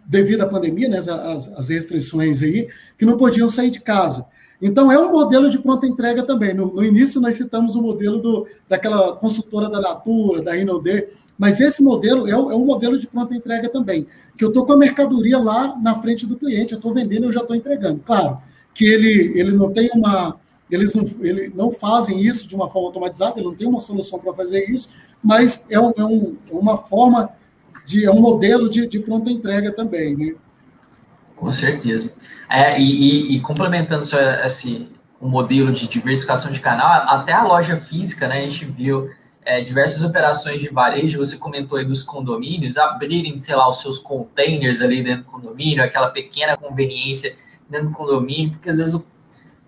[0.07, 4.27] devido à pandemia, né, as, as restrições aí, que não podiam sair de casa.
[4.61, 6.55] Então, é um modelo de pronta entrega também.
[6.55, 11.07] No, no início, nós citamos o modelo do, daquela consultora da Natura, da Rinode,
[11.39, 14.07] mas esse modelo é, um, é modelo de pronta entrega também,
[14.37, 17.33] que eu estou com a mercadoria lá na frente do cliente, eu estou vendendo, eu
[17.33, 18.01] já estou entregando.
[18.01, 18.39] Claro
[18.75, 20.37] que ele, ele não tem uma.
[20.71, 24.19] Eles não, ele não fazem isso de uma forma automatizada, ele não tem uma solução
[24.19, 24.91] para fazer isso,
[25.23, 27.31] mas é, um, é, um, é uma forma
[27.87, 28.05] de.
[28.05, 30.17] é um modelo de, de pronta entrega também.
[30.17, 30.35] Né?
[31.37, 32.15] Com certeza.
[32.51, 34.03] É, e, e, e, complementando
[34.45, 34.89] esse
[35.21, 38.41] o modelo de diversificação de canal, até a loja física, né?
[38.41, 39.09] A gente viu
[39.45, 43.99] é, diversas operações de varejo, você comentou aí dos condomínios, abrirem, sei lá, os seus
[43.99, 47.37] containers ali dentro do condomínio, aquela pequena conveniência
[47.69, 49.01] dentro do condomínio, porque às vezes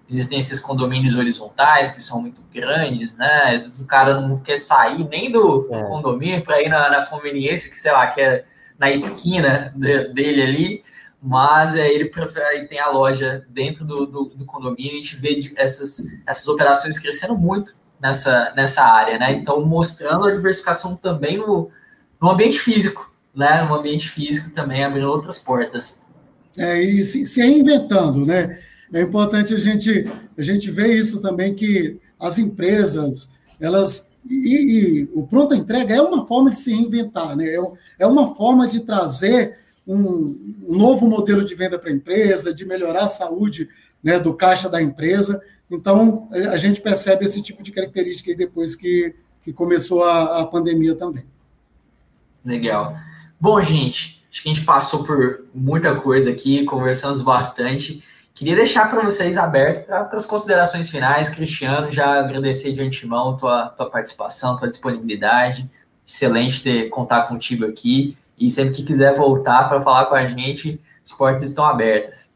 [0.08, 3.54] existem esses condomínios horizontais que são muito grandes, né?
[3.54, 5.82] Às vezes o cara não quer sair nem do é.
[5.84, 8.44] condomínio para ir na, na, conveniência, que sei lá, que é
[8.78, 10.84] na esquina de, dele ali
[11.20, 15.52] mas é, ele prefere, tem a loja dentro do, do, do, condomínio, a gente vê
[15.56, 17.74] essas, essas operações crescendo muito
[18.06, 19.32] nessa, nessa área, né?
[19.32, 21.70] Então, mostrando a diversificação também no,
[22.20, 23.62] no ambiente físico, né?
[23.62, 26.00] No ambiente físico também, abrindo outras portas.
[26.56, 28.58] É, e se, se reinventando, né?
[28.92, 33.30] É importante a gente, a gente ver isso também, que as empresas,
[33.60, 37.46] elas e, e, o pronta entrega é uma forma de se reinventar, né?
[37.46, 37.58] É,
[37.98, 42.64] é uma forma de trazer um, um novo modelo de venda para a empresa, de
[42.64, 43.68] melhorar a saúde
[44.02, 45.40] né, do caixa da empresa.
[45.70, 50.94] Então, a gente percebe esse tipo de característica depois que, que começou a, a pandemia
[50.94, 51.24] também.
[52.44, 52.96] Legal.
[53.40, 58.02] Bom, gente, acho que a gente passou por muita coisa aqui, conversamos bastante.
[58.32, 61.30] Queria deixar para vocês aberto para as considerações finais.
[61.30, 65.68] Cristiano, já agradecer de antemão tua, tua participação, tua disponibilidade.
[66.06, 68.16] Excelente ter contar contigo aqui.
[68.38, 72.35] E sempre que quiser voltar para falar com a gente, as portas estão abertas.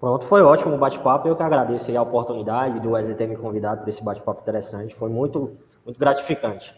[0.00, 1.28] Pronto, foi ótimo o bate-papo.
[1.28, 4.94] Eu que agradeço a oportunidade do Wesley ter me convidado para esse bate-papo interessante.
[4.94, 6.74] Foi muito, muito gratificante.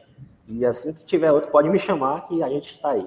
[0.48, 3.06] E assim que tiver outro, pode me chamar que a gente está aí.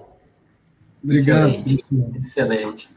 [1.04, 1.50] Obrigado.
[1.50, 1.86] Excelente.
[2.16, 2.90] Excelente.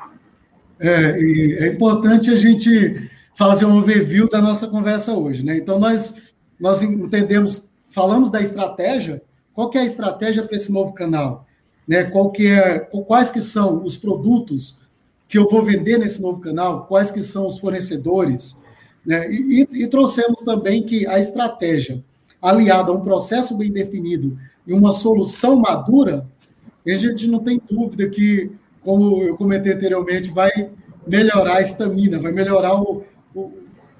[0.81, 5.57] É, é importante a gente fazer um overview da nossa conversa hoje, né?
[5.57, 6.15] Então nós
[6.59, 9.23] nós entendemos, falamos da estratégia.
[9.55, 11.47] Qual que é a estratégia para esse novo canal?
[11.87, 12.05] né?
[12.05, 14.79] Qual que é, quais que são os produtos
[15.33, 18.55] que eu vou vender nesse novo canal, quais que são os fornecedores,
[19.03, 19.33] né?
[19.33, 22.05] E, e, e trouxemos também que a estratégia
[22.43, 26.28] aliada a um processo bem definido e uma solução madura,
[26.87, 28.53] a gente não tem dúvida que,
[28.83, 30.51] como eu comentei anteriormente, vai
[31.07, 33.03] melhorar a estamina, vai melhorar o,
[33.35, 33.53] o,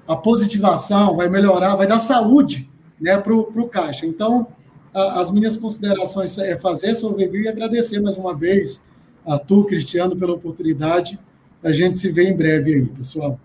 [0.07, 2.69] a positivação, vai melhorar, vai dar saúde
[3.01, 4.05] né, para o caixa.
[4.05, 4.45] Então,
[4.93, 8.83] as minhas considerações é fazer esse overview e agradecer mais uma vez
[9.25, 11.19] a tu, Cristiano, pela oportunidade.
[11.63, 13.39] A gente se vê em breve aí, pessoal.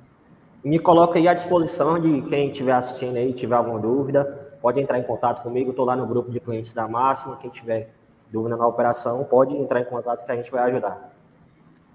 [0.65, 4.25] Me coloca aí à disposição de quem estiver assistindo aí, tiver alguma dúvida,
[4.61, 5.71] pode entrar em contato comigo.
[5.71, 7.37] Estou lá no grupo de clientes da Máxima.
[7.37, 7.93] Quem tiver
[8.31, 11.13] dúvida na operação, pode entrar em contato que a gente vai ajudar.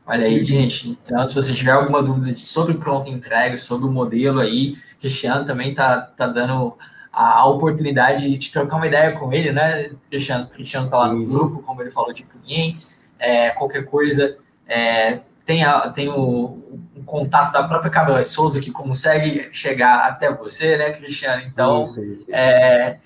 [0.05, 0.97] Olha aí, gente.
[1.05, 5.71] Então, se você tiver alguma dúvida sobre pronta entrega, sobre o modelo aí, Cristiano também
[5.71, 6.73] está tá dando
[7.11, 10.47] a, oportunidade de trocar uma ideia com ele, né, Cristiano?
[10.47, 15.63] Cristiano está lá no grupo, como ele falou, de clientes, é, qualquer coisa, é, tem,
[15.63, 16.59] a, tem o,
[16.93, 21.41] o, contato da própria Cabela Souza que consegue chegar até você, né, Cristiano?
[21.47, 22.25] Então, isso, isso.
[22.29, 22.99] É,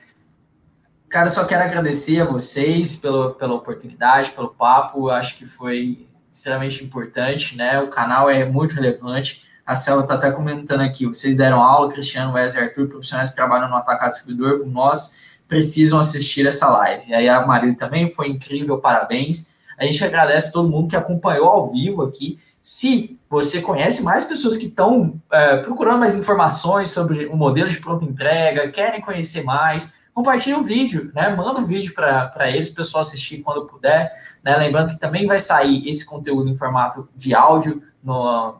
[1.07, 6.83] cara, só quero agradecer a vocês pela, pela oportunidade, pelo papo, acho que foi extremamente
[6.83, 7.79] importante, né?
[7.79, 9.43] O canal é muito relevante.
[9.65, 13.69] A Selva está até comentando aqui, vocês deram aula, Cristiano, Wesley, Arthur, profissionais que trabalham
[13.69, 15.13] no atacado distribuidor como nós,
[15.47, 17.03] precisam assistir essa live.
[17.07, 19.56] E aí a Marília também foi incrível, parabéns.
[19.77, 22.39] A gente agradece todo mundo que acompanhou ao vivo aqui.
[22.61, 27.79] Se você conhece mais pessoas que estão é, procurando mais informações sobre o modelo de
[27.79, 31.29] pronta entrega, querem conhecer mais, compartilha o vídeo, né?
[31.35, 34.11] Manda um vídeo para eles, o pessoal assistir quando puder.
[34.43, 34.57] Né?
[34.57, 38.55] Lembrando que também vai sair esse conteúdo em formato de áudio no,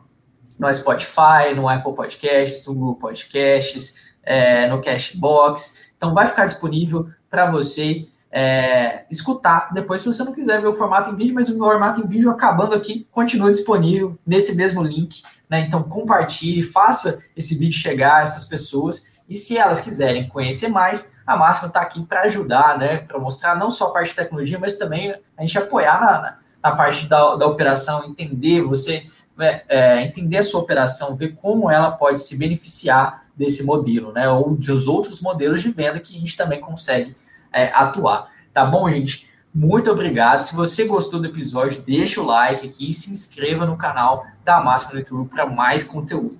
[0.58, 5.92] no Spotify, no Apple Podcasts, no Google Podcasts, é, no Cashbox.
[5.96, 9.72] Então vai ficar disponível para você é, escutar.
[9.72, 12.30] Depois, se você não quiser ver o formato em vídeo, mas o formato em vídeo
[12.30, 15.22] acabando aqui continua disponível nesse mesmo link.
[15.48, 15.60] Né?
[15.60, 19.18] Então compartilhe, faça esse vídeo chegar a essas pessoas.
[19.28, 22.98] E se elas quiserem conhecer mais, a Máxima está aqui para ajudar, né?
[22.98, 26.74] Para mostrar não só a parte de tecnologia, mas também a gente apoiar na, na,
[26.74, 29.06] parte da, da operação, entender você,
[29.38, 34.30] é, é, entender a sua operação, ver como ela pode se beneficiar desse modelo, né?
[34.30, 37.14] Ou dos outros modelos de venda que a gente também consegue
[37.52, 38.30] é, atuar.
[38.52, 39.28] Tá bom, gente?
[39.54, 40.42] Muito obrigado.
[40.42, 44.60] Se você gostou do episódio, deixa o like aqui e se inscreva no canal da
[44.60, 46.38] Máxima do YouTube para mais conteúdo.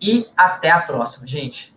[0.00, 1.73] E até a próxima, gente.